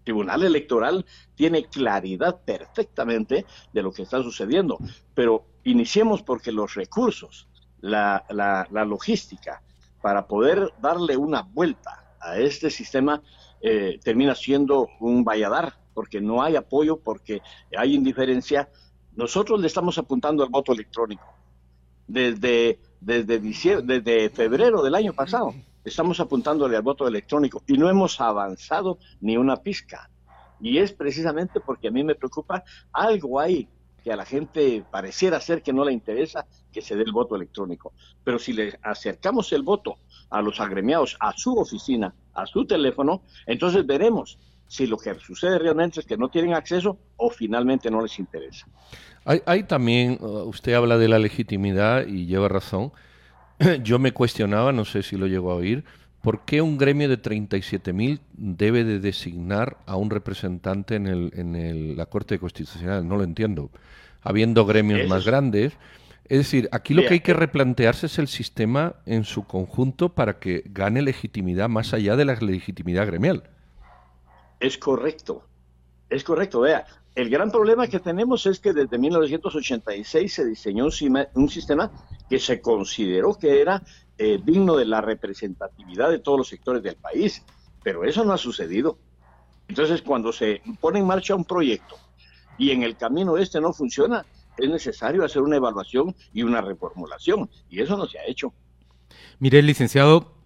Tribunal 0.03 0.43
Electoral 0.43 1.05
tiene 1.33 1.63
claridad 1.63 2.41
perfectamente 2.43 3.45
de 3.71 3.81
lo 3.81 3.93
que 3.93 4.01
está 4.01 4.21
sucediendo, 4.21 4.77
pero 5.15 5.45
iniciemos 5.63 6.23
porque 6.23 6.51
los 6.51 6.75
recursos, 6.75 7.47
la, 7.79 8.25
la, 8.29 8.67
logística 8.83 9.63
para 10.01 10.27
poder 10.27 10.73
darle 10.81 11.15
una 11.15 11.43
vuelta 11.43 12.17
a 12.19 12.37
este 12.37 12.69
sistema 12.69 13.21
eh, 13.61 13.97
termina 14.03 14.35
siendo 14.35 14.89
un 14.99 15.23
valladar, 15.23 15.73
porque 15.93 16.19
no 16.19 16.43
hay 16.43 16.57
apoyo, 16.57 16.99
porque 16.99 17.41
hay 17.77 17.95
indiferencia. 17.95 18.69
Nosotros 19.15 19.61
le 19.61 19.67
estamos 19.67 19.97
apuntando 19.97 20.43
al 20.43 20.49
voto 20.49 20.73
electrónico. 20.73 21.38
Desde 22.09 22.79
desde, 22.99 23.39
desde 23.39 24.29
febrero 24.29 24.81
del 24.81 24.95
año 24.95 25.13
pasado. 25.13 25.53
Estamos 25.83 26.19
apuntándole 26.19 26.75
al 26.75 26.81
voto 26.81 27.07
electrónico 27.07 27.63
y 27.65 27.77
no 27.77 27.89
hemos 27.89 28.19
avanzado 28.19 28.99
ni 29.21 29.37
una 29.37 29.57
pizca. 29.57 30.09
Y 30.59 30.77
es 30.77 30.91
precisamente 30.91 31.61
porque 31.61 31.87
a 31.87 31.91
mí 31.91 32.03
me 32.03 32.15
preocupa 32.15 32.63
algo 32.91 33.39
ahí 33.39 33.67
que 34.03 34.11
a 34.11 34.15
la 34.15 34.25
gente 34.25 34.83
pareciera 34.91 35.39
ser 35.39 35.61
que 35.61 35.73
no 35.73 35.85
le 35.85 35.93
interesa 35.93 36.45
que 36.71 36.81
se 36.81 36.95
dé 36.95 37.03
el 37.03 37.11
voto 37.11 37.35
electrónico. 37.35 37.93
Pero 38.23 38.39
si 38.39 38.53
le 38.53 38.77
acercamos 38.81 39.51
el 39.53 39.63
voto 39.63 39.97
a 40.29 40.41
los 40.41 40.59
agremiados, 40.59 41.17
a 41.19 41.33
su 41.35 41.57
oficina, 41.57 42.13
a 42.33 42.45
su 42.45 42.65
teléfono, 42.65 43.23
entonces 43.45 43.85
veremos 43.85 44.37
si 44.69 44.87
lo 44.87 44.97
que 44.97 45.13
sucede 45.15 45.59
realmente 45.59 45.99
es 45.99 46.05
que 46.05 46.15
no 46.15 46.29
tienen 46.29 46.53
acceso 46.53 46.97
o 47.17 47.29
finalmente 47.29 47.89
no 47.89 48.01
les 48.01 48.17
interesa. 48.19 48.67
Hay, 49.25 49.63
también, 49.63 50.17
uh, 50.21 50.43
usted 50.43 50.73
habla 50.73 50.97
de 50.97 51.07
la 51.07 51.19
legitimidad 51.19 52.07
y 52.07 52.25
lleva 52.25 52.47
razón. 52.47 52.93
Yo 53.83 53.99
me 53.99 54.13
cuestionaba, 54.13 54.71
no 54.71 54.85
sé 54.85 55.03
si 55.03 55.17
lo 55.17 55.27
llegó 55.27 55.51
a 55.51 55.55
oír, 55.55 55.83
¿Por 56.21 56.43
qué 56.43 56.61
un 56.61 56.77
gremio 56.77 57.07
de 57.07 57.21
37.000 57.21 58.19
debe 58.33 58.83
de 58.83 58.99
designar 58.99 59.77
a 59.85 59.95
un 59.95 60.09
representante 60.09 60.95
en, 60.95 61.07
el, 61.07 61.31
en 61.33 61.55
el, 61.55 61.95
la 61.95 62.07
Corte 62.07 62.39
Constitucional? 62.39 63.07
No 63.07 63.15
lo 63.15 63.23
entiendo. 63.23 63.71
Habiendo 64.21 64.65
gremios 64.65 65.07
más 65.07 65.25
grandes. 65.25 65.73
Es 66.25 66.39
decir, 66.39 66.67
aquí 66.73 66.93
lo 66.93 67.03
que 67.03 67.13
hay 67.13 67.19
que 67.21 67.33
replantearse 67.33 68.07
es 68.07 68.19
el 68.19 68.27
sistema 68.27 68.95
en 69.05 69.23
su 69.23 69.45
conjunto 69.45 70.09
para 70.09 70.39
que 70.39 70.63
gane 70.65 71.01
legitimidad 71.01 71.69
más 71.69 71.93
allá 71.93 72.17
de 72.17 72.25
la 72.25 72.35
legitimidad 72.35 73.07
gremial. 73.07 73.43
Es 74.59 74.77
correcto. 74.77 75.43
Es 76.09 76.23
correcto. 76.23 76.61
Vea, 76.61 76.85
el 77.15 77.29
gran 77.29 77.51
problema 77.51 77.87
que 77.87 77.99
tenemos 77.99 78.45
es 78.45 78.59
que 78.59 78.73
desde 78.73 78.97
1986 78.97 80.33
se 80.33 80.45
diseñó 80.45 80.85
un, 80.85 81.49
sistema 81.49 81.91
que 82.29 82.39
se 82.39 82.61
consideró 82.61 83.35
que 83.35 83.61
era 83.61 83.81
eh, 84.17 84.39
digno 84.43 84.75
de 84.75 84.85
la 84.85 85.01
representatividad 85.01 86.09
de 86.09 86.19
todos 86.19 86.39
los 86.39 86.47
sectores 86.47 86.83
del 86.83 86.95
país, 86.95 87.43
pero 87.83 88.03
eso 88.03 88.23
no 88.23 88.33
ha 88.33 88.37
sucedido. 88.37 88.97
Entonces, 89.67 90.01
cuando 90.01 90.33
se 90.33 90.61
pone 90.79 90.99
en 90.99 91.07
marcha 91.07 91.35
un 91.35 91.45
proyecto 91.45 91.95
y 92.57 92.71
en 92.71 92.83
el 92.83 92.97
camino 92.97 93.37
este 93.37 93.61
no 93.61 93.71
funciona, 93.71 94.25
es 94.57 94.69
necesario 94.69 95.23
hacer 95.23 95.41
una 95.41 95.55
evaluación 95.55 96.15
y 96.33 96.43
una 96.43 96.61
reformulación, 96.61 97.49
y 97.69 97.81
eso 97.81 97.95
no 97.95 98.07
se 98.07 98.19
ha 98.19 98.25
hecho. 98.25 98.53
Mire, 99.39 99.61
licenciado, 99.61 100.38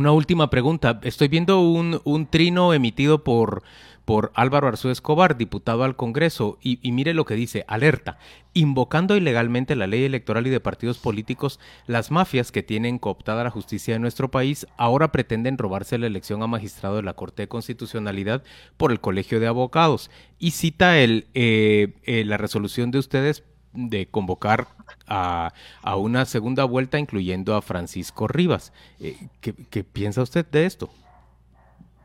una 0.00 0.12
última 0.12 0.48
pregunta. 0.48 0.98
Estoy 1.02 1.28
viendo 1.28 1.60
un, 1.60 2.00
un 2.04 2.26
trino 2.26 2.72
emitido 2.72 3.22
por 3.22 3.62
por 4.10 4.32
Álvaro 4.34 4.66
Arzú 4.66 4.90
Escobar, 4.90 5.36
diputado 5.36 5.84
al 5.84 5.94
Congreso, 5.94 6.58
y, 6.60 6.78
mire 6.90 7.14
lo 7.14 7.24
que 7.24 7.36
dice, 7.36 7.64
alerta, 7.68 8.18
invocando 8.54 9.16
ilegalmente 9.16 9.76
la 9.76 9.86
ley 9.86 10.02
electoral 10.02 10.48
y 10.48 10.50
de 10.50 10.58
partidos 10.58 10.98
políticos, 10.98 11.60
las 11.86 12.10
mafias 12.10 12.50
que 12.50 12.64
tienen 12.64 12.98
cooptada 12.98 13.44
la 13.44 13.50
justicia 13.50 13.94
de 13.94 14.00
nuestro 14.00 14.28
país 14.28 14.66
ahora 14.76 15.12
pretenden 15.12 15.58
robarse 15.58 15.96
la 15.96 16.08
elección 16.08 16.42
a 16.42 16.48
magistrado 16.48 16.96
de 16.96 17.04
la 17.04 17.14
Corte 17.14 17.42
de 17.42 17.48
Constitucionalidad 17.48 18.42
por 18.76 18.90
el 18.90 19.00
Colegio 19.00 19.38
de 19.38 19.46
Abogados. 19.46 20.10
Y 20.40 20.50
cita 20.52 20.98
el, 20.98 21.28
eh, 21.34 21.94
eh, 22.02 22.24
la 22.24 22.36
resolución 22.36 22.90
de 22.90 22.98
ustedes 22.98 23.44
de 23.72 24.06
convocar 24.06 24.68
a, 25.06 25.52
una 25.96 26.24
segunda 26.24 26.64
vuelta, 26.64 26.98
incluyendo 26.98 27.54
a 27.54 27.62
Francisco 27.62 28.28
Rivas. 28.28 28.72
Eh, 28.98 29.28
¿qué, 29.40 29.54
¿Qué 29.54 29.84
piensa 29.84 30.22
usted 30.22 30.46
de 30.46 30.66
esto? 30.66 30.90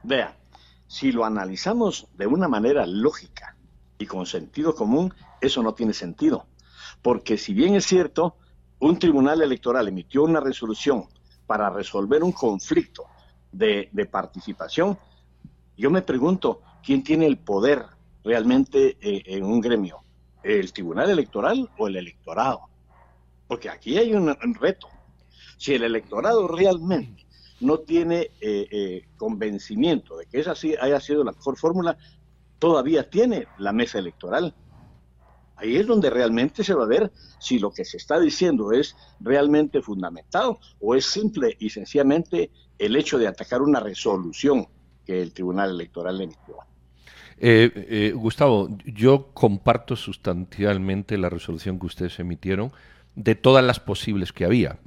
Vea, 0.03 0.35
si 0.87 1.11
lo 1.11 1.25
analizamos 1.25 2.07
de 2.17 2.27
una 2.27 2.47
manera 2.47 2.85
lógica 2.85 3.55
y 3.97 4.05
con 4.05 4.25
sentido 4.25 4.75
común, 4.75 5.13
eso 5.41 5.63
no 5.63 5.73
tiene 5.73 5.93
sentido. 5.93 6.45
Porque 7.01 7.37
si 7.37 7.53
bien 7.53 7.75
es 7.75 7.85
cierto, 7.85 8.35
un 8.79 8.99
tribunal 8.99 9.41
electoral 9.41 9.87
emitió 9.87 10.23
una 10.23 10.39
resolución 10.39 11.05
para 11.47 11.69
resolver 11.69 12.23
un 12.23 12.31
conflicto 12.31 13.05
de, 13.51 13.89
participación, 14.11 14.97
yo 15.77 15.89
me 15.89 16.01
pregunto, 16.01 16.61
¿quién 16.83 17.03
tiene 17.03 17.25
el 17.25 17.37
poder 17.37 17.85
realmente 18.23 18.97
eh, 19.01 19.23
en 19.25 19.43
un 19.43 19.61
gremio? 19.61 20.04
¿El 20.45 20.71
tribunal 20.73 21.09
electoral 21.09 21.67
o 21.75 21.87
el 21.87 21.95
electorado? 21.95 22.69
Porque 23.47 23.67
aquí 23.67 23.97
hay 23.97 24.13
un 24.13 24.35
reto. 24.53 24.87
Si 25.57 25.73
el 25.73 25.81
electorado 25.81 26.47
realmente 26.47 27.25
no 27.61 27.79
tiene 27.79 28.29
eh, 28.39 28.67
eh, 28.69 29.07
convencimiento 29.17 30.17
de 30.17 30.27
que 30.27 30.39
esa 30.39 30.53
sí 30.53 30.75
haya 30.79 30.99
sido 30.99 31.23
la 31.23 31.31
mejor 31.31 31.57
fórmula, 31.57 31.97
todavía 32.59 33.09
tiene 33.09 33.47
la 33.57 33.73
mesa 33.73 33.97
electoral. 33.97 34.53
Ahí 35.55 35.77
es 35.77 35.87
donde 35.87 36.11
realmente 36.11 36.63
se 36.63 36.75
va 36.75 36.83
a 36.83 36.87
ver 36.87 37.11
si 37.39 37.57
lo 37.57 37.71
que 37.71 37.83
se 37.83 37.97
está 37.97 38.19
diciendo 38.19 38.71
es 38.71 38.95
realmente 39.19 39.81
fundamentado 39.81 40.59
o 40.79 40.93
es 40.93 41.07
simple 41.07 41.57
y 41.59 41.71
sencillamente 41.71 42.51
el 42.77 42.95
hecho 42.95 43.17
de 43.17 43.27
atacar 43.27 43.63
una 43.63 43.79
resolución 43.79 44.67
que 45.07 45.23
el 45.23 45.33
Tribunal 45.33 45.71
Electoral 45.71 46.21
emitió. 46.21 46.57
Eh, 47.37 48.13
Gustavo, 48.15 48.69
yo 48.85 49.29
comparto 49.33 49.95
sustancialmente 49.95 51.17
la 51.17 51.29
resolución 51.29 51.79
que 51.79 51.85
ustedes 51.85 52.19
emitieron 52.19 52.71
de 53.15 53.35
todas 53.35 53.63
las 53.63 53.79
posibles 53.79 54.31
que 54.33 54.45
había. 54.45 54.77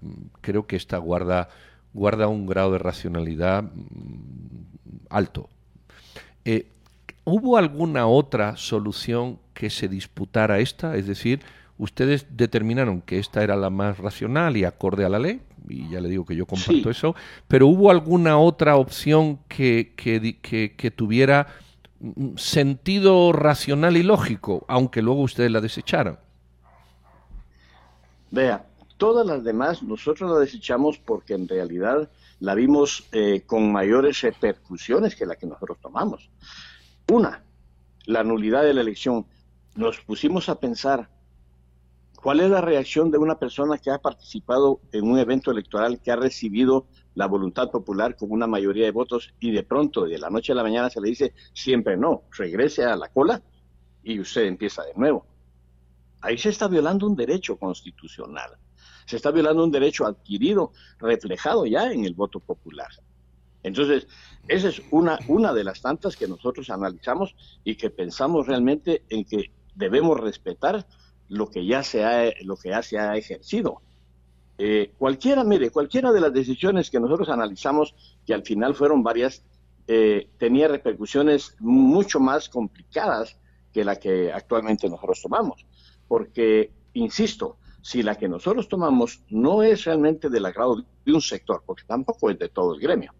Creo 0.40 0.66
que 0.66 0.76
esta 0.76 0.98
guarda 0.98 1.48
guarda 1.92 2.28
un 2.28 2.46
grado 2.46 2.72
de 2.72 2.78
racionalidad 2.78 3.64
mm, 3.64 5.06
alto. 5.10 5.48
Eh, 6.44 6.66
¿Hubo 7.24 7.58
alguna 7.58 8.06
otra 8.06 8.56
solución 8.56 9.38
que 9.52 9.68
se 9.68 9.88
disputara 9.88 10.60
esta? 10.60 10.96
Es 10.96 11.06
decir, 11.06 11.40
ustedes 11.76 12.26
determinaron 12.30 13.02
que 13.02 13.18
esta 13.18 13.42
era 13.42 13.56
la 13.56 13.68
más 13.68 13.98
racional 13.98 14.56
y 14.56 14.64
acorde 14.64 15.04
a 15.04 15.10
la 15.10 15.18
ley, 15.18 15.40
y 15.68 15.90
ya 15.90 16.00
le 16.00 16.08
digo 16.08 16.24
que 16.24 16.36
yo 16.36 16.46
comparto 16.46 16.88
eso, 16.88 17.14
pero 17.48 17.66
¿hubo 17.66 17.90
alguna 17.90 18.38
otra 18.38 18.76
opción 18.76 19.40
que, 19.48 19.92
que, 19.94 20.38
que, 20.74 20.90
tuviera 20.90 21.48
sentido 22.36 23.32
racional 23.32 23.96
y 23.96 24.02
lógico, 24.02 24.64
aunque 24.68 25.02
luego 25.02 25.22
ustedes 25.22 25.50
la 25.50 25.60
desecharan? 25.60 26.18
Vea, 28.30 28.68
Todas 28.98 29.24
las 29.24 29.44
demás 29.44 29.84
nosotros 29.84 30.28
la 30.28 30.40
desechamos 30.40 30.98
porque 30.98 31.34
en 31.34 31.46
realidad 31.46 32.10
la 32.40 32.56
vimos 32.56 33.06
eh, 33.12 33.42
con 33.46 33.70
mayores 33.70 34.20
repercusiones 34.22 35.14
que 35.14 35.24
la 35.24 35.36
que 35.36 35.46
nosotros 35.46 35.78
tomamos. 35.80 36.28
Una, 37.08 37.44
la 38.06 38.24
nulidad 38.24 38.64
de 38.64 38.74
la 38.74 38.80
elección. 38.80 39.24
Nos 39.76 40.00
pusimos 40.00 40.48
a 40.48 40.58
pensar 40.58 41.08
cuál 42.20 42.40
es 42.40 42.50
la 42.50 42.60
reacción 42.60 43.12
de 43.12 43.18
una 43.18 43.38
persona 43.38 43.78
que 43.78 43.92
ha 43.92 43.98
participado 43.98 44.80
en 44.90 45.08
un 45.08 45.16
evento 45.20 45.52
electoral, 45.52 46.00
que 46.00 46.10
ha 46.10 46.16
recibido 46.16 46.88
la 47.18 47.26
voluntad 47.26 47.68
popular 47.70 48.16
con 48.16 48.30
una 48.30 48.46
mayoría 48.46 48.84
de 48.84 48.92
votos 48.92 49.34
y 49.40 49.50
de 49.50 49.64
pronto 49.64 50.04
de 50.04 50.18
la 50.18 50.30
noche 50.30 50.52
a 50.52 50.54
la 50.54 50.62
mañana 50.62 50.88
se 50.88 51.00
le 51.00 51.08
dice 51.08 51.34
siempre 51.52 51.96
no, 51.96 52.22
regrese 52.30 52.84
a 52.84 52.96
la 52.96 53.08
cola 53.08 53.42
y 54.04 54.20
usted 54.20 54.44
empieza 54.44 54.84
de 54.84 54.94
nuevo. 54.94 55.26
Ahí 56.20 56.38
se 56.38 56.50
está 56.50 56.68
violando 56.68 57.06
un 57.06 57.16
derecho 57.16 57.56
constitucional 57.56 58.56
se 59.08 59.16
está 59.16 59.30
violando 59.30 59.64
un 59.64 59.70
derecho 59.70 60.04
adquirido, 60.04 60.72
reflejado 60.98 61.64
ya 61.64 61.90
en 61.90 62.04
el 62.04 62.12
voto 62.12 62.40
popular. 62.40 62.90
Entonces, 63.62 64.06
esa 64.48 64.68
es 64.68 64.82
una, 64.90 65.18
una 65.28 65.54
de 65.54 65.64
las 65.64 65.80
tantas 65.80 66.14
que 66.14 66.28
nosotros 66.28 66.68
analizamos 66.68 67.34
y 67.64 67.76
que 67.76 67.88
pensamos 67.88 68.46
realmente 68.46 69.04
en 69.08 69.24
que 69.24 69.50
debemos 69.74 70.20
respetar 70.20 70.86
lo 71.28 71.48
que 71.48 71.64
ya 71.64 71.82
se 71.82 72.04
ha, 72.04 72.30
lo 72.42 72.58
que 72.58 72.68
ya 72.68 72.82
se 72.82 72.98
ha 72.98 73.16
ejercido. 73.16 73.80
Eh, 74.58 74.92
cualquiera, 74.98 75.44
mire, 75.44 75.70
cualquiera 75.70 76.12
de 76.12 76.20
las 76.20 76.32
decisiones 76.32 76.90
que 76.90 76.98
nosotros 76.98 77.28
analizamos, 77.28 77.94
que 78.26 78.34
al 78.34 78.42
final 78.42 78.74
fueron 78.74 79.02
varias, 79.02 79.44
eh, 79.86 80.28
tenía 80.36 80.68
repercusiones 80.68 81.54
mucho 81.60 82.18
más 82.18 82.48
complicadas 82.48 83.38
que 83.72 83.84
la 83.84 83.96
que 83.96 84.32
actualmente 84.32 84.88
nosotros 84.88 85.22
tomamos. 85.22 85.64
Porque, 86.08 86.72
insisto, 86.94 87.58
si 87.80 88.02
la 88.02 88.16
que 88.16 88.28
nosotros 88.28 88.68
tomamos 88.68 89.22
no 89.30 89.62
es 89.62 89.84
realmente 89.84 90.28
del 90.28 90.46
agrado 90.46 90.84
de 91.04 91.12
un 91.12 91.22
sector, 91.22 91.62
porque 91.64 91.84
tampoco 91.86 92.30
es 92.30 92.38
de 92.38 92.48
todo 92.48 92.74
el 92.74 92.80
gremio, 92.80 93.14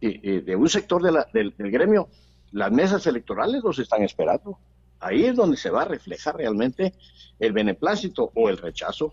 y, 0.00 0.40
de 0.40 0.56
un 0.56 0.68
sector 0.68 1.02
del, 1.32 1.54
gremio, 1.58 2.08
las 2.52 2.72
mesas 2.72 3.06
electorales 3.06 3.62
los 3.62 3.78
están 3.78 4.02
esperando. 4.02 4.58
Ahí 4.98 5.24
es 5.24 5.36
donde 5.36 5.56
se 5.56 5.70
va 5.70 5.82
a 5.82 5.84
reflejar 5.86 6.36
realmente 6.36 6.94
el 7.38 7.52
beneplácito 7.52 8.32
o 8.34 8.48
el 8.48 8.58
rechazo. 8.58 9.12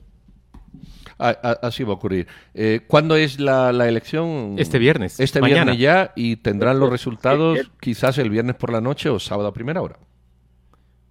Así 1.18 1.84
va 1.84 1.92
a 1.92 1.96
ocurrir. 1.96 2.28
Eh, 2.54 2.82
¿Cuándo 2.88 3.16
es 3.16 3.40
la, 3.40 3.70
elección? 3.88 4.56
Este 4.58 4.78
viernes. 4.78 5.20
Este 5.20 5.42
viernes 5.42 5.78
ya 5.78 6.14
y 6.16 6.38
tendrán 6.38 6.80
los 6.80 6.90
resultados 6.90 7.60
quizás 7.80 8.18
el 8.18 8.30
viernes 8.30 8.56
por 8.56 8.72
la 8.72 8.82
noche 8.82 9.10
o 9.10 9.20
sábado 9.20 9.48
a 9.50 9.54
primera 9.54 9.82
hora. 9.82 9.98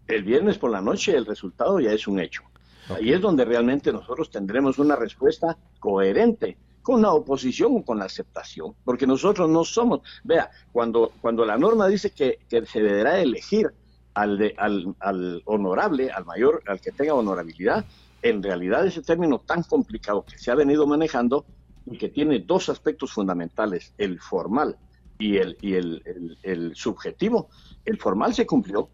El 0.07 0.22
viernes 0.22 0.59
por 0.59 0.70
la 0.70 0.81
noche 0.81 1.16
el 1.16 1.26
resultado 1.26 1.81
ya 1.81 1.92
es 1.92 2.07
un 2.07 2.20
hecho. 2.20 2.42
Ahí 2.88 3.12
es 3.12 3.20
donde 3.20 3.44
realmente 3.44 3.92
nosotros 3.92 4.31
tendremos 4.31 4.79
una 4.79 4.94
respuesta 4.94 5.57
coherente 5.81 6.57
con 6.83 7.02
la 7.02 7.11
oposición 7.11 7.72
o 7.79 7.85
con 7.85 7.98
la 7.98 8.05
aceptación, 8.05 8.76
porque 8.85 9.09
nosotros 9.09 9.50
no 9.50 9.64
somos, 9.64 10.02
vea, 10.22 10.48
cuando, 10.70 11.11
cuando 11.20 11.44
la 11.44 11.59
norma 11.59 11.88
dice 11.88 12.11
que, 12.11 12.38
se 12.48 12.81
deberá 12.81 13.18
elegir 13.18 13.72
al, 14.14 14.38
de, 14.38 14.55
al, 14.57 14.94
al 15.00 15.42
honorable, 15.46 16.12
al 16.12 16.24
mayor, 16.24 16.62
al 16.68 16.81
que 16.81 16.92
tenga 16.92 17.14
honorabilidad, 17.14 17.85
en 18.29 18.43
realidad 18.43 18.87
ese 18.87 19.03
término 19.03 19.39
tan 19.41 19.62
complicado 19.62 20.25
que 20.25 20.39
se 20.39 20.51
ha 20.51 20.55
venido 20.55 20.87
manejando 20.87 21.47
y 21.87 21.97
que 21.97 22.09
tiene 22.09 22.41
dos 22.41 22.69
aspectos 22.69 23.12
fundamentales, 23.12 23.95
el 23.99 24.21
formal 24.21 24.77
y 25.19 25.37
el, 25.37 25.57
y 25.61 25.75
el, 25.75 26.73
subjetivo, 26.75 27.49
el 27.85 27.99
formal 27.99 28.35
se 28.35 28.47
cumplió, 28.47 28.91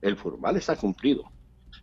el 0.00 0.16
formal 0.16 0.56
está 0.56 0.76
cumplido, 0.76 1.24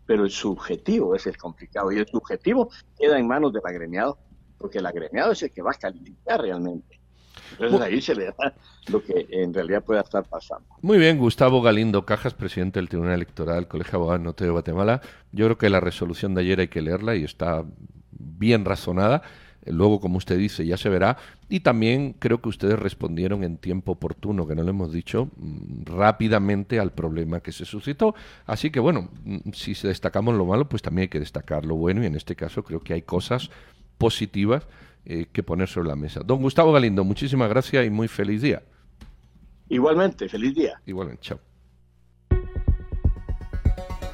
pero 0.06 0.24
el 0.24 0.30
subjetivo 0.30 1.14
es 1.14 1.26
el 1.26 1.36
complicado 1.36 1.92
y 1.92 1.98
el 1.98 2.06
subjetivo 2.06 2.70
queda 2.98 3.18
en 3.18 3.26
manos 3.26 3.52
del 3.52 3.62
agremiado, 3.64 4.18
porque 4.58 4.78
el 4.78 4.86
agremiado 4.86 5.32
es 5.32 5.42
el 5.42 5.50
que 5.50 5.62
va 5.62 5.72
a 5.72 5.74
calificar 5.74 6.40
realmente. 6.40 7.00
Entonces 7.52 7.80
ahí 7.80 8.00
se 8.00 8.14
lo 8.88 9.02
que 9.02 9.26
en 9.30 9.52
realidad 9.52 9.84
pueda 9.84 10.00
estar 10.00 10.24
pasando. 10.24 10.66
Muy 10.82 10.98
bien, 10.98 11.18
Gustavo 11.18 11.62
Galindo 11.62 12.04
Cajas, 12.04 12.34
presidente 12.34 12.78
del 12.78 12.88
Tribunal 12.88 13.14
Electoral, 13.14 13.68
Colegio 13.68 13.92
de 13.92 13.96
Abogados 13.96 14.20
Norte 14.22 14.44
de 14.44 14.50
Guatemala. 14.50 15.00
Yo 15.32 15.46
creo 15.46 15.58
que 15.58 15.70
la 15.70 15.80
resolución 15.80 16.34
de 16.34 16.42
ayer 16.42 16.60
hay 16.60 16.68
que 16.68 16.82
leerla 16.82 17.16
y 17.16 17.24
está 17.24 17.64
bien 18.10 18.64
razonada. 18.64 19.22
luego, 19.68 19.98
como 19.98 20.18
usted 20.18 20.38
dice, 20.38 20.64
ya 20.64 20.76
se 20.76 20.88
verá. 20.88 21.16
Y 21.48 21.60
también 21.60 22.12
creo 22.12 22.40
que 22.40 22.48
ustedes 22.48 22.78
respondieron 22.78 23.42
en 23.42 23.56
tiempo 23.56 23.92
oportuno, 23.92 24.46
que 24.46 24.54
no 24.54 24.62
lo 24.62 24.70
hemos 24.70 24.92
dicho, 24.92 25.28
mm, 25.36 25.86
rápidamente 25.86 26.78
al 26.78 26.92
problema 26.92 27.40
que 27.40 27.50
se 27.50 27.64
suscitó. 27.64 28.14
Así 28.46 28.70
que 28.70 28.78
bueno, 28.78 29.08
mm, 29.24 29.50
si 29.52 29.74
se 29.74 29.88
destacamos 29.88 30.36
lo 30.36 30.46
malo, 30.46 30.68
pues 30.68 30.82
también 30.82 31.04
hay 31.04 31.08
que 31.08 31.18
destacar 31.18 31.64
lo 31.66 31.74
bueno 31.74 32.04
y 32.04 32.06
en 32.06 32.14
este 32.14 32.36
caso 32.36 32.62
creo 32.62 32.78
que 32.78 32.94
hay 32.94 33.02
cosas 33.02 33.50
positivas 33.98 34.68
eh, 35.06 35.26
que 35.32 35.42
poner 35.42 35.68
sobre 35.68 35.88
la 35.88 35.96
mesa. 35.96 36.20
Don 36.24 36.42
Gustavo 36.42 36.72
Galindo, 36.72 37.04
muchísimas 37.04 37.48
gracias 37.48 37.86
y 37.86 37.90
muy 37.90 38.08
feliz 38.08 38.42
día. 38.42 38.62
Igualmente, 39.68 40.28
feliz 40.28 40.54
día. 40.54 40.80
Igualmente, 40.84 41.22
chao. 41.22 41.45